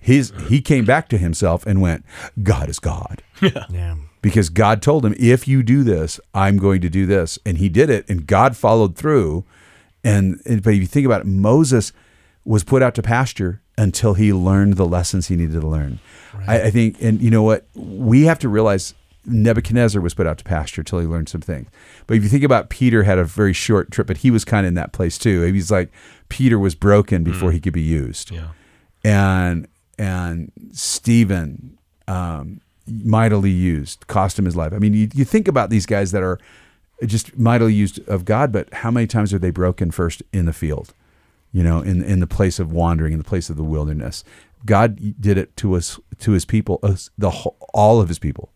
his 0.00 0.32
he 0.48 0.60
came 0.60 0.84
back 0.84 1.08
to 1.10 1.18
himself 1.18 1.64
and 1.66 1.80
went, 1.80 2.04
"God 2.42 2.68
is 2.68 2.78
God." 2.78 3.22
Yeah. 3.70 3.94
because 4.20 4.48
God 4.50 4.82
told 4.82 5.06
him, 5.06 5.14
if 5.18 5.46
you 5.46 5.62
do 5.62 5.84
this, 5.84 6.18
I'm 6.34 6.56
going 6.58 6.80
to 6.80 6.90
do 6.90 7.06
this. 7.06 7.38
And 7.46 7.58
he 7.58 7.68
did 7.68 7.88
it, 7.88 8.04
and 8.10 8.26
God 8.26 8.56
followed 8.56 8.96
through. 8.96 9.44
And, 10.04 10.40
and- 10.44 10.62
but 10.62 10.74
if 10.74 10.80
you 10.80 10.86
think 10.86 11.06
about 11.06 11.20
it, 11.22 11.26
Moses 11.26 11.92
was 12.44 12.64
put 12.64 12.82
out 12.82 12.94
to 12.96 13.02
pasture 13.02 13.60
until 13.76 14.14
he 14.14 14.32
learned 14.32 14.74
the 14.74 14.86
lessons 14.86 15.28
he 15.28 15.36
needed 15.36 15.60
to 15.60 15.66
learn. 15.68 16.00
I, 16.48 16.62
I 16.62 16.70
think, 16.70 16.96
and 17.00 17.20
you 17.20 17.30
know 17.30 17.42
what? 17.44 17.66
We 17.76 18.22
have 18.24 18.38
to 18.40 18.48
realize 18.48 18.94
Nebuchadnezzar 19.28 20.00
was 20.02 20.14
put 20.14 20.26
out 20.26 20.38
to 20.38 20.44
pasture 20.44 20.82
till 20.82 20.98
he 21.00 21.06
learned 21.06 21.28
some 21.28 21.40
things. 21.40 21.68
But 22.06 22.16
if 22.16 22.22
you 22.22 22.28
think 22.28 22.44
about 22.44 22.70
Peter 22.70 23.02
had 23.04 23.18
a 23.18 23.24
very 23.24 23.52
short 23.52 23.90
trip, 23.90 24.06
but 24.06 24.18
he 24.18 24.30
was 24.30 24.44
kind 24.44 24.66
of 24.66 24.68
in 24.68 24.74
that 24.74 24.92
place 24.92 25.18
too. 25.18 25.42
He's 25.52 25.70
like 25.70 25.92
Peter 26.28 26.58
was 26.58 26.74
broken 26.74 27.22
before 27.24 27.52
he 27.52 27.60
could 27.60 27.72
be 27.72 27.82
used 27.82 28.30
Yeah. 28.30 28.48
and 29.04 29.68
and 29.98 30.52
Stephen 30.72 31.76
um, 32.06 32.60
mightily 32.86 33.50
used, 33.50 34.06
cost 34.06 34.38
him 34.38 34.44
his 34.44 34.56
life. 34.56 34.72
I 34.72 34.78
mean, 34.78 34.94
you, 34.94 35.08
you 35.12 35.24
think 35.24 35.48
about 35.48 35.70
these 35.70 35.86
guys 35.86 36.12
that 36.12 36.22
are 36.22 36.38
just 37.04 37.36
mightily 37.38 37.74
used 37.74 38.00
of 38.08 38.24
God, 38.24 38.50
but 38.52 38.72
how 38.72 38.90
many 38.90 39.06
times 39.06 39.34
are 39.34 39.38
they 39.38 39.50
broken 39.50 39.90
first 39.90 40.22
in 40.32 40.46
the 40.46 40.52
field? 40.52 40.94
You 41.52 41.62
know, 41.62 41.80
in 41.80 42.02
in 42.02 42.20
the 42.20 42.26
place 42.26 42.58
of 42.58 42.72
wandering, 42.72 43.12
in 43.12 43.18
the 43.18 43.24
place 43.24 43.50
of 43.50 43.56
the 43.56 43.64
wilderness. 43.64 44.24
God 44.66 45.20
did 45.20 45.38
it 45.38 45.56
to 45.58 45.74
us, 45.74 46.00
to 46.18 46.32
His 46.32 46.44
people, 46.44 46.80
us, 46.82 47.10
the 47.16 47.30
whole, 47.30 47.56
all 47.72 48.00
of 48.00 48.08
His 48.08 48.18
people, 48.18 48.50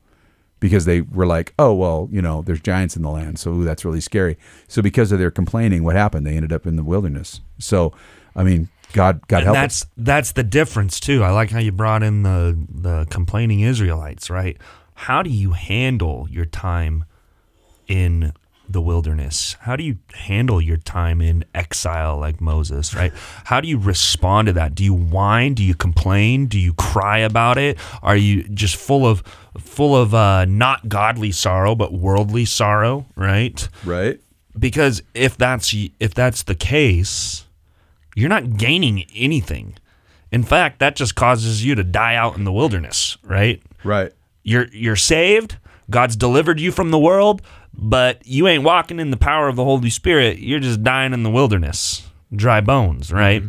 because 0.63 0.85
they 0.85 1.01
were 1.01 1.27
like, 1.27 1.53
oh 1.59 1.75
well, 1.75 2.09
you 2.13 2.23
know, 2.23 2.41
there's 2.41 2.61
giants 2.61 2.95
in 2.95 3.03
the 3.03 3.11
land, 3.11 3.37
so 3.37 3.51
ooh, 3.51 3.65
that's 3.65 3.85
really 3.85 4.01
scary. 4.01 4.39
So 4.69 4.81
because 4.81 5.11
of 5.11 5.19
their 5.19 5.33
complaining, 5.33 5.83
what 5.83 5.97
happened? 5.97 6.25
They 6.25 6.37
ended 6.37 6.53
up 6.53 6.69
in 6.69 6.77
the 6.77 6.85
wilderness. 6.85 7.41
So, 7.59 7.93
I 8.37 8.45
mean, 8.45 8.69
God, 8.93 9.27
God 9.27 9.39
and 9.39 9.45
help 9.47 9.57
that's 9.57 9.83
us. 9.83 9.89
that's 9.97 10.33
the 10.33 10.45
difference 10.45 11.01
too. 11.01 11.25
I 11.25 11.33
like 11.33 11.51
how 11.51 11.59
you 11.59 11.73
brought 11.73 12.05
in 12.05 12.23
the 12.23 12.57
the 12.71 13.07
complaining 13.11 13.59
Israelites, 13.61 14.31
right? 14.31 14.57
How 14.95 15.25
do 15.25 15.31
you 15.31 15.51
handle 15.51 16.29
your 16.31 16.47
time 16.47 17.07
in 17.89 18.33
the 18.73 18.81
wilderness? 18.81 19.57
How 19.61 19.77
do 19.77 19.85
you 19.85 19.99
handle 20.15 20.61
your 20.61 20.77
time 20.77 21.21
in 21.21 21.45
exile 21.55 22.19
like 22.19 22.41
Moses, 22.41 22.95
right? 22.95 23.13
How 23.45 23.61
do 23.61 23.69
you 23.69 23.79
respond 23.79 24.47
to 24.47 24.53
that? 24.55 24.75
Do 24.75 24.85
you 24.85 24.95
whine? 24.95 25.55
Do 25.55 25.63
you 25.63 25.75
complain? 25.75 26.47
Do 26.47 26.59
you 26.59 26.75
cry 26.75 27.19
about 27.19 27.59
it? 27.59 27.79
Are 28.03 28.17
you 28.17 28.45
just 28.45 28.77
full 28.77 29.07
of 29.07 29.23
full 29.59 29.97
of 29.97 30.15
uh, 30.15 30.45
not 30.47 30.89
godly 30.89 31.33
sorrow 31.33 31.75
but 31.75 31.93
worldly 31.93 32.45
sorrow, 32.45 33.07
right? 33.17 33.69
Right? 33.85 34.21
because 34.59 35.03
if 35.15 35.37
that's 35.37 35.75
if 36.01 36.15
that's 36.15 36.43
the 36.43 36.55
case, 36.55 37.47
you're 38.15 38.29
not 38.29 38.57
gaining 38.57 39.05
anything. 39.15 39.77
In 40.31 40.43
fact, 40.43 40.79
that 40.79 40.97
just 40.97 41.15
causes 41.15 41.65
you 41.65 41.75
to 41.75 41.85
die 41.85 42.15
out 42.15 42.37
in 42.37 42.45
the 42.45 42.53
wilderness, 42.53 43.19
right? 43.23 43.63
Right. 43.85 44.13
You're 44.43 44.69
you're 44.69 44.97
saved. 44.97 45.59
God's 45.93 46.17
delivered 46.17 46.59
you 46.59 46.73
from 46.73 46.91
the 46.91 46.99
world, 46.99 47.43
but 47.73 48.27
you 48.27 48.49
ain't 48.49 48.65
walking 48.65 48.99
in 48.99 49.11
the 49.11 49.17
power 49.17 49.47
of 49.49 49.55
the 49.57 49.65
Holy 49.65 49.91
Spirit. 49.91 50.39
You're 50.39 50.59
just 50.61 50.83
dying 50.83 51.13
in 51.13 51.23
the 51.23 51.31
wilderness, 51.31 52.03
dry 52.35 52.61
bones, 52.61 53.13
right? 53.13 53.43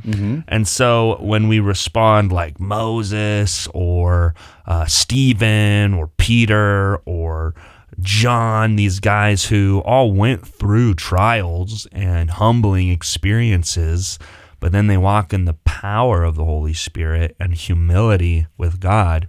And 0.48 0.68
so 0.68 1.18
when 1.20 1.48
we 1.48 1.60
respond 1.60 2.32
like 2.32 2.60
Moses 2.60 3.68
or 3.74 4.36
uh, 4.68 4.86
Stephen 4.86 5.94
or 5.96 6.08
Peter 6.18 6.98
or 7.06 7.56
John, 8.00 8.76
these 8.76 9.00
guys 9.00 9.46
who 9.46 9.82
all 9.86 10.12
went 10.12 10.46
through 10.48 10.96
trials 10.96 11.88
and 11.92 12.30
humbling 12.32 12.90
experiences, 12.90 14.20
but 14.60 14.72
then 14.72 14.88
they 14.88 14.98
walk 14.98 15.34
in 15.34 15.46
the 15.46 15.56
power 15.66 16.24
of 16.24 16.36
the 16.36 16.46
Holy 16.46 16.74
Spirit 16.74 17.36
and 17.40 17.54
humility 17.54 18.48
with 18.58 18.80
God. 18.80 19.28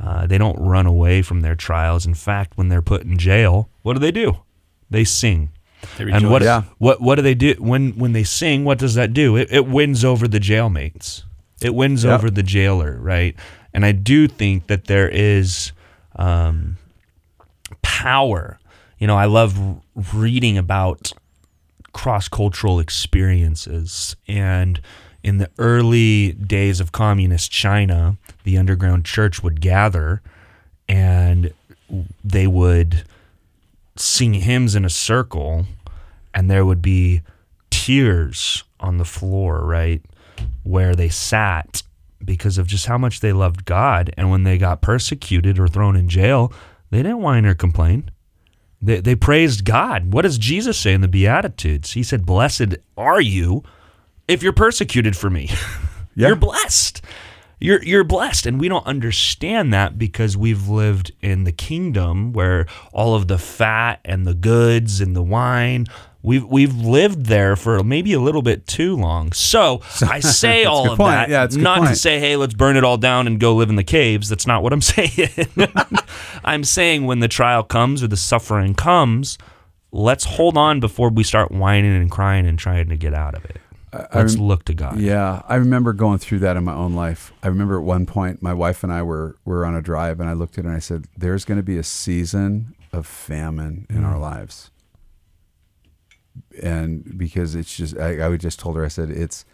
Uh, 0.00 0.26
they 0.26 0.36
don't 0.38 0.58
run 0.58 0.86
away 0.86 1.22
from 1.22 1.40
their 1.40 1.54
trials. 1.54 2.04
In 2.06 2.14
fact, 2.14 2.56
when 2.56 2.68
they're 2.68 2.82
put 2.82 3.02
in 3.02 3.16
jail, 3.18 3.70
what 3.82 3.94
do 3.94 3.98
they 3.98 4.10
do? 4.12 4.36
They 4.90 5.04
sing. 5.04 5.50
and 5.98 6.30
what, 6.30 6.42
Yeah. 6.42 6.62
what 6.78 7.00
what 7.00 7.14
do 7.16 7.22
they 7.22 7.34
do 7.34 7.54
when 7.58 7.92
when 7.92 8.12
they 8.12 8.24
sing? 8.24 8.64
What 8.64 8.78
does 8.78 8.94
that 8.94 9.12
do? 9.12 9.36
It, 9.36 9.48
it 9.50 9.66
wins 9.66 10.04
over 10.04 10.26
the 10.28 10.40
jailmates. 10.40 11.22
It 11.62 11.74
wins 11.74 12.04
Yep. 12.04 12.12
over 12.18 12.30
the 12.30 12.42
jailer, 12.42 12.98
right? 13.00 13.34
And 13.72 13.84
I 13.84 13.92
do 13.92 14.26
think 14.28 14.66
that 14.68 14.84
there 14.86 15.08
is 15.08 15.72
um, 16.16 16.76
power. 17.82 18.58
You 18.98 19.06
know, 19.06 19.16
I 19.16 19.26
love 19.26 19.58
reading 20.14 20.56
about 20.58 21.12
cross 21.92 22.28
cultural 22.28 22.78
experiences. 22.80 24.16
And 24.28 24.80
in 25.26 25.38
the 25.38 25.50
early 25.58 26.34
days 26.34 26.78
of 26.78 26.92
communist 26.92 27.50
China, 27.50 28.16
the 28.44 28.56
underground 28.56 29.04
church 29.04 29.42
would 29.42 29.60
gather 29.60 30.22
and 30.88 31.52
they 32.22 32.46
would 32.46 33.02
sing 33.96 34.34
hymns 34.34 34.76
in 34.76 34.84
a 34.84 34.90
circle, 34.90 35.66
and 36.32 36.48
there 36.48 36.64
would 36.64 36.80
be 36.80 37.22
tears 37.70 38.62
on 38.78 38.98
the 38.98 39.04
floor, 39.04 39.64
right? 39.64 40.00
Where 40.62 40.94
they 40.94 41.08
sat 41.08 41.82
because 42.24 42.56
of 42.56 42.68
just 42.68 42.86
how 42.86 42.96
much 42.96 43.18
they 43.18 43.32
loved 43.32 43.64
God. 43.64 44.14
And 44.16 44.30
when 44.30 44.44
they 44.44 44.58
got 44.58 44.80
persecuted 44.80 45.58
or 45.58 45.66
thrown 45.66 45.96
in 45.96 46.08
jail, 46.08 46.52
they 46.90 46.98
didn't 46.98 47.22
whine 47.22 47.46
or 47.46 47.54
complain. 47.54 48.12
They, 48.80 49.00
they 49.00 49.16
praised 49.16 49.64
God. 49.64 50.12
What 50.12 50.22
does 50.22 50.38
Jesus 50.38 50.78
say 50.78 50.92
in 50.92 51.00
the 51.00 51.08
Beatitudes? 51.08 51.94
He 51.94 52.04
said, 52.04 52.24
Blessed 52.24 52.76
are 52.96 53.20
you 53.20 53.64
if 54.28 54.42
you're 54.42 54.52
persecuted 54.52 55.16
for 55.16 55.30
me. 55.30 55.50
Yeah. 56.18 56.28
You're 56.28 56.36
blessed. 56.36 57.02
You're 57.60 57.82
you're 57.84 58.02
blessed. 58.02 58.46
And 58.46 58.58
we 58.58 58.70
don't 58.70 58.86
understand 58.86 59.74
that 59.74 59.98
because 59.98 60.34
we've 60.34 60.66
lived 60.66 61.12
in 61.20 61.44
the 61.44 61.52
kingdom 61.52 62.32
where 62.32 62.64
all 62.90 63.14
of 63.14 63.28
the 63.28 63.36
fat 63.36 64.00
and 64.02 64.26
the 64.26 64.32
goods 64.32 65.02
and 65.02 65.14
the 65.14 65.22
wine 65.22 65.86
We've 66.26 66.44
we've 66.44 66.74
lived 66.74 67.26
there 67.26 67.54
for 67.54 67.84
maybe 67.84 68.12
a 68.12 68.18
little 68.18 68.42
bit 68.42 68.66
too 68.66 68.96
long. 68.96 69.30
So 69.30 69.82
I 70.02 70.18
say 70.18 70.64
all 70.64 70.90
of 70.90 70.96
point. 70.98 71.12
that 71.12 71.30
Yeah, 71.30 71.62
not 71.62 71.86
to 71.86 71.94
say, 71.94 72.18
hey, 72.18 72.34
let's 72.34 72.52
burn 72.52 72.76
it 72.76 72.82
all 72.82 72.96
down 72.96 73.28
and 73.28 73.38
go 73.38 73.54
live 73.54 73.70
in 73.70 73.76
the 73.76 73.84
caves. 73.84 74.28
That's 74.28 74.44
not 74.44 74.60
what 74.60 74.72
I'm 74.72 74.80
saying. 74.82 75.28
I'm 76.44 76.64
saying 76.64 77.06
when 77.06 77.20
the 77.20 77.28
trial 77.28 77.62
comes 77.62 78.02
or 78.02 78.08
the 78.08 78.16
suffering 78.16 78.74
comes, 78.74 79.38
let's 79.92 80.24
hold 80.24 80.56
on 80.56 80.80
before 80.80 81.10
we 81.10 81.22
start 81.22 81.52
whining 81.52 81.94
and 81.94 82.10
crying 82.10 82.44
and 82.44 82.58
trying 82.58 82.88
to 82.88 82.96
get 82.96 83.14
out 83.14 83.36
of 83.36 83.44
it. 83.44 83.58
Let's 84.14 84.34
rem- 84.34 84.44
look 84.44 84.64
to 84.66 84.74
God. 84.74 84.98
Yeah, 84.98 85.42
I 85.48 85.56
remember 85.56 85.92
going 85.92 86.18
through 86.18 86.40
that 86.40 86.56
in 86.56 86.64
my 86.64 86.74
own 86.74 86.94
life. 86.94 87.32
I 87.42 87.48
remember 87.48 87.78
at 87.78 87.84
one 87.84 88.06
point, 88.06 88.42
my 88.42 88.52
wife 88.54 88.82
and 88.82 88.92
I 88.92 89.02
were 89.02 89.36
were 89.44 89.64
on 89.64 89.74
a 89.74 89.82
drive, 89.82 90.20
and 90.20 90.28
I 90.28 90.32
looked 90.32 90.58
at 90.58 90.64
her 90.64 90.70
and 90.70 90.76
I 90.76 90.80
said, 90.80 91.06
"There's 91.16 91.44
going 91.44 91.58
to 91.58 91.62
be 91.62 91.78
a 91.78 91.82
season 91.82 92.74
of 92.92 93.06
famine 93.06 93.86
in 93.90 94.04
our 94.04 94.16
mm. 94.16 94.20
lives." 94.20 94.70
And 96.62 97.16
because 97.16 97.54
it's 97.54 97.74
just, 97.74 97.96
I, 97.96 98.20
I 98.20 98.28
would 98.28 98.40
just 98.40 98.58
told 98.58 98.76
her, 98.76 98.84
I 98.84 98.88
said, 98.88 99.10
"It's, 99.10 99.44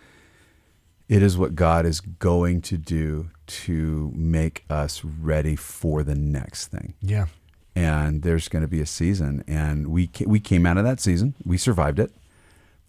it 1.09 1.23
is 1.23 1.37
what 1.37 1.55
God 1.55 1.87
is 1.87 2.01
going 2.01 2.61
to 2.63 2.77
do 2.77 3.31
to 3.47 4.13
make 4.15 4.65
us 4.71 5.05
ready 5.05 5.57
for 5.57 6.03
the 6.03 6.15
next 6.15 6.69
thing." 6.69 6.95
Yeah. 7.01 7.27
and 7.75 8.23
there's 8.23 8.49
going 8.49 8.63
to 8.63 8.69
be 8.69 8.83
a 8.83 8.87
season 8.87 9.43
and 9.47 9.89
we 9.89 10.07
ca- 10.07 10.27
we 10.27 10.39
came 10.39 10.67
out 10.67 10.77
of 10.77 10.85
that 10.85 11.01
season 11.01 11.35
we 11.43 11.57
survived 11.57 11.99
it 11.99 12.13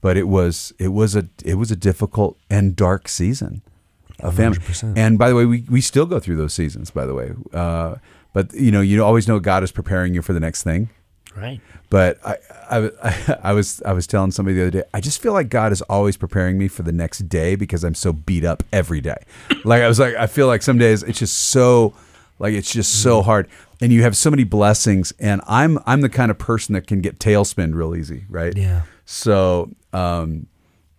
but 0.03 0.15
it 0.17 0.27
was 0.27 0.71
it 0.77 0.89
was 0.89 1.15
a 1.15 1.27
it 1.43 1.55
was 1.55 1.71
a 1.71 1.75
difficult 1.75 2.37
and 2.51 2.75
dark 2.75 3.07
season 3.07 3.61
of 4.19 4.35
famine 4.35 4.59
100%. 4.59 4.95
and 4.97 5.17
by 5.17 5.27
the 5.29 5.35
way 5.35 5.45
we, 5.45 5.65
we 5.69 5.81
still 5.81 6.05
go 6.05 6.19
through 6.19 6.35
those 6.37 6.53
seasons 6.53 6.91
by 6.91 7.05
the 7.07 7.15
way 7.15 7.31
uh, 7.53 7.95
but 8.33 8.53
you 8.53 8.71
know 8.71 8.81
you 8.81 9.03
always 9.03 9.27
know 9.27 9.39
God 9.39 9.63
is 9.63 9.71
preparing 9.71 10.13
you 10.13 10.21
for 10.21 10.33
the 10.33 10.39
next 10.39 10.61
thing 10.63 10.89
Right. 11.35 11.59
but 11.89 12.19
I, 12.23 12.35
I, 12.69 13.37
I 13.49 13.53
was 13.53 13.81
I 13.83 13.93
was 13.93 14.05
telling 14.05 14.29
somebody 14.31 14.55
the 14.55 14.61
other 14.67 14.71
day, 14.81 14.83
I 14.93 15.01
just 15.01 15.19
feel 15.19 15.33
like 15.33 15.49
God 15.49 15.71
is 15.71 15.81
always 15.83 16.15
preparing 16.15 16.59
me 16.59 16.67
for 16.67 16.83
the 16.83 16.91
next 16.91 17.27
day 17.27 17.55
because 17.55 17.83
I'm 17.83 17.95
so 17.95 18.13
beat 18.13 18.45
up 18.45 18.61
every 18.71 19.01
day. 19.01 19.17
Like 19.65 19.81
I 19.81 19.87
was 19.87 19.97
like, 19.99 20.13
I 20.15 20.27
feel 20.27 20.45
like 20.47 20.61
some 20.61 20.77
days 20.77 21.01
it's 21.01 21.17
just 21.17 21.35
so 21.55 21.95
like 22.37 22.53
it's 22.53 22.71
just 22.71 23.01
so 23.01 23.19
Mm-hmm. 23.19 23.25
hard, 23.25 23.47
and 23.81 23.91
you 23.91 24.03
have 24.03 24.15
so 24.15 24.29
many 24.29 24.43
blessings, 24.43 25.11
and 25.19 25.41
I'm 25.47 25.79
I'm 25.87 26.01
the 26.01 26.09
kind 26.19 26.29
of 26.29 26.37
person 26.37 26.73
that 26.73 26.85
can 26.85 27.01
get 27.01 27.17
tailspinned 27.17 27.73
real 27.73 27.95
easy, 27.95 28.25
right? 28.29 28.55
Yeah. 28.55 28.81
So 29.05 29.69
um, 29.91 30.47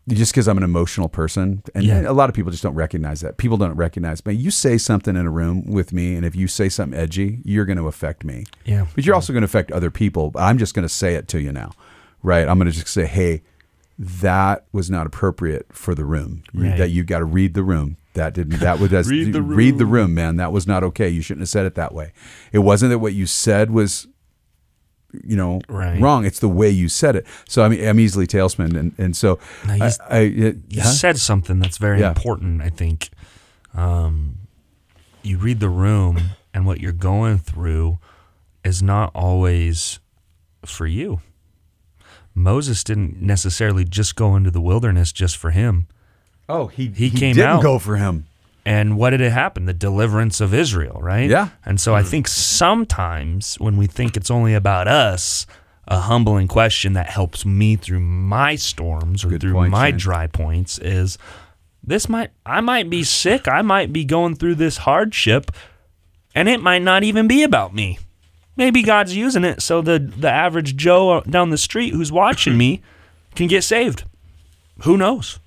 just 0.08 0.32
because 0.32 0.46
I'm 0.48 0.58
an 0.58 0.62
emotional 0.64 1.08
person, 1.08 1.62
and 1.74 1.84
Yeah. 1.84 2.02
a 2.08 2.12
lot 2.12 2.28
of 2.28 2.34
people 2.34 2.50
just 2.50 2.62
don't 2.62 2.74
recognize 2.74 3.20
that. 3.22 3.38
People 3.38 3.56
don't 3.56 3.74
recognize, 3.74 4.20
but 4.20 4.36
you 4.36 4.50
say 4.50 4.76
something 4.78 5.16
in 5.16 5.26
a 5.26 5.30
room 5.30 5.64
with 5.66 5.92
me, 5.92 6.14
and 6.14 6.24
if 6.26 6.36
you 6.36 6.46
say 6.46 6.68
something 6.68 6.98
edgy, 6.98 7.40
you're 7.44 7.64
going 7.64 7.78
to 7.78 7.88
affect 7.88 8.22
me. 8.24 8.44
Yeah. 8.64 8.86
But 8.94 9.06
you're 9.06 9.14
also 9.14 9.32
going 9.32 9.40
to 9.42 9.46
affect 9.46 9.72
other 9.72 9.90
people. 9.90 10.32
I'm 10.36 10.58
just 10.58 10.74
going 10.74 10.84
to 10.86 10.92
say 10.92 11.14
it 11.14 11.26
to 11.28 11.40
you 11.40 11.52
now, 11.52 11.72
right? 12.22 12.46
I'm 12.48 12.58
going 12.58 12.70
to 12.70 12.76
just 12.76 12.88
say, 12.88 13.06
hey, 13.06 13.42
that 13.98 14.64
was 14.72 14.90
not 14.90 15.06
appropriate 15.06 15.66
for 15.72 15.94
the 15.94 16.04
room. 16.04 16.42
Right. 16.52 16.76
That 16.76 16.90
you 16.90 17.04
got 17.04 17.20
to 17.20 17.24
read 17.24 17.54
the 17.54 17.62
room. 17.62 17.96
That 18.14 18.34
didn't. 18.34 18.58
That 18.60 18.78
was 18.80 18.90
that's, 18.90 19.08
Read 19.08 19.32
the 19.32 19.40
room. 19.42 19.56
read 19.56 19.78
the 19.78 19.86
room, 19.86 20.14
man. 20.14 20.36
That 20.36 20.52
was 20.52 20.66
not 20.66 20.82
okay. 20.84 21.08
You 21.08 21.22
shouldn't 21.22 21.42
have 21.42 21.48
said 21.48 21.64
it 21.66 21.74
that 21.76 21.94
way. 21.94 22.12
It 22.52 22.58
wasn't 22.58 22.90
that 22.90 22.98
what 22.98 23.14
you 23.14 23.26
said 23.26 23.70
was, 23.70 24.06
you 25.24 25.36
know, 25.36 25.60
Right. 25.68 26.00
wrong. 26.00 26.24
It's 26.24 26.40
the 26.40 26.48
way 26.48 26.70
you 26.70 26.88
said 26.88 27.14
it. 27.16 27.26
So 27.48 27.62
I 27.64 27.68
mean, 27.68 27.86
I'm 27.86 28.00
easily 28.00 28.26
tailspinned, 28.26 28.76
and 28.78 28.92
and 28.98 29.16
so 29.16 29.38
I, 29.68 29.92
I 30.10 30.18
it- 30.20 30.56
You 30.68 30.82
huh? 30.82 30.88
said 30.88 31.18
something 31.18 31.58
that's 31.60 31.78
very 31.78 32.00
Yeah. 32.00 32.08
important, 32.08 32.62
I 32.62 32.70
think. 32.70 33.10
Um, 33.74 34.36
you 35.22 35.38
read 35.38 35.60
the 35.60 35.68
room, 35.68 36.20
and 36.52 36.66
what 36.66 36.80
you're 36.80 36.92
going 36.92 37.38
through 37.38 37.98
is 38.64 38.82
not 38.82 39.10
always 39.14 39.98
for 40.64 40.86
you. 40.86 41.20
Moses 42.34 42.82
didn't 42.84 43.20
necessarily 43.22 43.84
just 43.84 44.16
go 44.16 44.34
into 44.36 44.50
the 44.50 44.60
wilderness 44.60 45.12
just 45.12 45.36
for 45.36 45.50
him. 45.50 45.86
oh, 46.48 46.66
he 46.66 46.88
he 46.88 47.08
came 47.10 47.34
didn't 47.36 47.48
out. 47.50 47.62
go 47.62 47.78
for 47.78 47.96
him. 47.96 48.26
And 48.66 48.96
what 48.96 49.10
did 49.10 49.20
it 49.20 49.32
happen? 49.32 49.66
The 49.66 49.74
deliverance 49.74 50.40
of 50.40 50.54
Israel, 50.54 50.98
right? 51.02 51.28
Yeah. 51.28 51.50
And 51.64 51.78
so 51.80 51.94
I 51.94 52.00
mm-hmm. 52.00 52.10
think 52.10 52.28
sometimes 52.28 53.56
when 53.56 53.76
we 53.76 53.86
think 53.86 54.16
it's 54.16 54.30
only 54.30 54.54
about 54.54 54.88
us, 54.88 55.46
a 55.86 56.00
humbling 56.00 56.48
question 56.48 56.94
that 56.94 57.10
helps 57.10 57.44
me 57.44 57.76
through 57.76 58.00
my 58.00 58.56
storms 58.56 59.24
or 59.24 59.28
Good 59.28 59.42
through 59.42 59.52
point, 59.52 59.70
my 59.70 59.90
dry 59.90 60.26
points 60.26 60.78
is 60.78 61.18
this 61.82 62.08
might 62.08 62.30
I 62.46 62.60
might 62.62 62.88
be 62.88 63.04
sick, 63.04 63.46
I 63.46 63.62
might 63.62 63.92
be 63.92 64.04
going 64.04 64.36
through 64.36 64.54
this 64.54 64.78
hardship, 64.78 65.50
and 66.34 66.48
it 66.48 66.62
might 66.62 66.82
not 66.82 67.04
even 67.04 67.28
be 67.28 67.42
about 67.42 67.74
me. 67.74 67.98
Maybe 68.56 68.82
God's 68.82 69.14
using 69.14 69.44
it 69.44 69.60
so 69.60 69.82
the 69.82 69.98
the 69.98 70.30
average 70.30 70.76
Joe 70.76 71.20
down 71.22 71.50
the 71.50 71.58
street 71.58 71.92
who's 71.92 72.10
watching 72.10 72.56
me 72.58 72.80
can 73.34 73.46
get 73.46 73.62
saved. 73.62 74.04
Who 74.84 74.96
knows? 74.96 75.38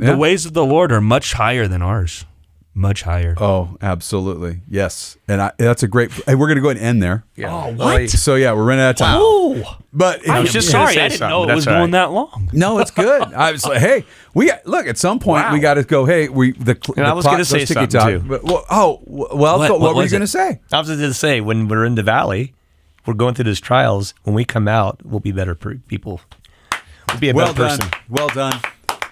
Yeah. 0.00 0.12
The 0.12 0.16
ways 0.18 0.46
of 0.46 0.52
the 0.54 0.64
Lord 0.64 0.92
are 0.92 1.00
much 1.00 1.34
higher 1.34 1.68
than 1.68 1.82
ours. 1.82 2.24
much 2.72 3.02
higher. 3.02 3.34
Oh, 3.36 3.76
absolutely. 3.82 4.60
Yes. 4.68 5.18
And 5.28 5.42
I, 5.42 5.52
that's 5.58 5.82
a 5.82 5.88
great. 5.88 6.10
Hey, 6.12 6.34
we're 6.36 6.46
going 6.46 6.56
to 6.56 6.62
go 6.62 6.68
ahead 6.70 6.78
and 6.78 6.86
end 6.86 7.02
there. 7.02 7.24
Oh, 7.46 7.72
what? 7.74 8.08
So 8.10 8.36
yeah, 8.36 8.52
we're 8.52 8.64
running 8.64 8.84
out 8.84 8.90
of 8.90 8.96
time. 8.96 9.18
Oh, 9.20 9.76
But 9.92 10.26
I 10.28 10.40
was 10.40 10.52
just 10.52 10.70
sorry. 10.70 10.96
I 10.98 11.08
didn't 11.08 11.20
know 11.28 11.42
it 11.42 11.54
was 11.54 11.64
that's 11.64 11.74
all 11.76 11.80
going 11.82 11.90
that 11.90 12.12
long. 12.12 12.48
No, 12.52 12.78
it's 12.78 12.92
good. 12.92 13.22
I 13.34 13.50
was 13.52 13.66
like, 13.66 13.78
hey, 13.80 14.04
we 14.34 14.50
look 14.64 14.86
at 14.86 14.96
some 14.98 15.18
point 15.18 15.44
Wow. 15.44 15.52
we 15.52 15.58
got 15.60 15.74
to 15.74 15.82
go. 15.82 16.04
Hey, 16.06 16.28
we 16.28 16.52
the, 16.52 16.74
cl- 16.82 16.94
And 16.96 17.04
the 17.06 17.10
I 17.10 17.12
was 17.12 17.24
clock 17.24 17.34
gonna 17.34 17.44
say 17.44 17.64
something, 17.66 17.88
tock. 17.88 18.08
too. 18.08 18.20
But, 18.20 18.44
well, 18.44 18.64
oh, 18.70 19.00
well, 19.04 19.58
What? 19.58 19.68
go- 19.68 19.74
what, 19.74 19.80
What 19.80 19.96
were 19.96 20.04
you 20.04 20.08
going 20.10 20.20
to 20.20 20.26
say? 20.28 20.60
I 20.72 20.78
was 20.78 20.86
just 20.86 21.00
going 21.00 21.10
to 21.10 21.12
say, 21.14 21.40
when 21.40 21.66
we're 21.68 21.84
in 21.84 21.96
the 21.96 22.02
valley, 22.04 22.54
we're 23.04 23.14
going 23.14 23.34
through 23.34 23.46
those 23.46 23.60
trials. 23.60 24.14
When 24.22 24.34
we 24.34 24.44
come 24.44 24.68
out, 24.68 25.04
we'll 25.04 25.20
be 25.20 25.32
better 25.32 25.54
people. 25.56 26.20
We'll 27.08 27.18
be 27.18 27.30
a 27.30 27.34
Well 27.34 27.52
better 27.52 27.76
done. 27.76 27.90
person. 27.90 28.04
Well 28.08 28.28
done. 28.28 28.60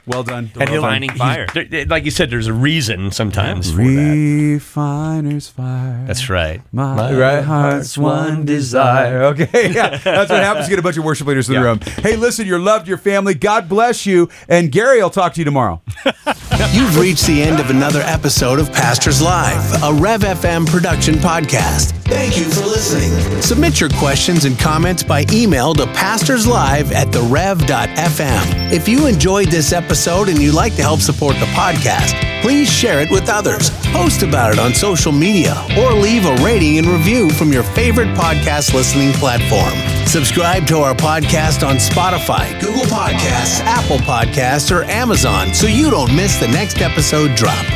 Well 0.09 0.23
done. 0.25 0.51
And 0.59 0.69
he'll- 0.71 0.83
Refining 0.83 1.11
he's- 1.11 1.19
fire. 1.19 1.47
there- 1.55 1.85
like 1.87 2.05
you 2.05 2.11
said, 2.11 2.31
there's 2.31 2.47
a 2.47 2.53
reason 2.53 3.11
sometimes 3.11 3.71
for 3.71 3.77
that. 3.79 3.85
Refiner's 3.85 5.49
fire. 5.49 6.05
That's 6.07 6.29
right. 6.31 6.61
My, 6.73 7.13
right 7.15 7.45
heart's 7.45 7.97
one 7.99 8.45
desire. 8.45 9.23
Okay, 9.25 9.73
yeah, 9.73 9.97
that's 9.99 10.31
what 10.31 10.43
happens. 10.43 10.67
to 10.67 10.71
Get 10.71 10.79
a 10.79 10.83
bunch 10.83 10.97
of 10.97 11.05
worship 11.05 11.27
leaders 11.27 11.49
in 11.49 11.55
the 11.55 11.61
Yeah. 11.61 11.67
room. 11.67 11.81
Hey, 12.03 12.17
listen, 12.17 12.47
you're 12.47 12.59
loved, 12.59 12.89
your 12.89 12.99
family. 12.99 13.35
God 13.35 13.69
bless 13.69 14.07
you. 14.07 14.29
And 14.49 14.73
Gary, 14.73 15.01
I'll 15.01 15.11
talk 15.11 15.35
to 15.35 15.41
you 15.41 15.45
tomorrow. 15.45 15.81
You've 16.73 16.99
reached 16.99 17.27
the 17.27 17.43
end 17.43 17.61
of 17.61 17.71
another 17.71 18.01
episode 18.01 18.59
of 18.59 18.73
Pastors 18.73 19.23
Live, 19.23 19.83
a 19.83 19.93
Rev 19.93 20.21
FM 20.23 20.67
production 20.67 21.15
podcast. 21.17 21.93
Thank 22.09 22.37
you 22.39 22.45
for 22.45 22.61
listening. 22.67 23.43
Submit 23.43 23.81
your 23.81 23.91
questions 23.91 24.45
and 24.45 24.59
comments 24.59 25.03
by 25.03 25.25
email 25.33 25.75
to 25.75 25.85
pastorslive 25.87 26.93
at 26.93 27.09
therev.fm. 27.09 28.73
If 28.73 28.89
you 28.89 29.07
enjoyed 29.07 29.49
this 29.49 29.73
episode 29.99 30.29
and 30.29 30.41
you'd 30.41 30.55
like 30.55 30.77
to 30.77 30.83
help 30.83 31.01
support 31.01 31.35
the 31.41 31.47
podcast, 31.47 32.15
please 32.41 32.71
share 32.71 33.01
it 33.01 33.11
with 33.11 33.29
others, 33.29 33.71
post 33.87 34.23
about 34.23 34.53
it 34.53 34.59
on 34.61 34.73
social 34.73 35.11
media, 35.11 35.57
or 35.77 35.93
leave 35.93 36.25
a 36.25 36.37
rating 36.37 36.79
and 36.79 36.87
review 36.87 37.29
from 37.31 37.53
your 37.53 37.65
favorite 37.65 38.07
podcast 38.17 38.73
listening 38.75 39.13
platform. 39.15 39.73
Subscribe 40.07 40.69
to 40.69 40.79
our 40.79 40.95
podcast 40.95 41.67
on 41.67 41.77
Spotify, 41.77 42.49
Google 42.61 42.85
Podcasts, 42.85 43.59
Apple 43.65 43.99
Podcasts, 43.99 44.71
or 44.71 44.85
Amazon 44.85 45.53
so 45.53 45.67
you 45.67 45.91
don't 45.91 46.15
miss 46.15 46.39
the 46.39 46.47
next 46.47 46.81
episode 46.81 47.35
drop. 47.35 47.67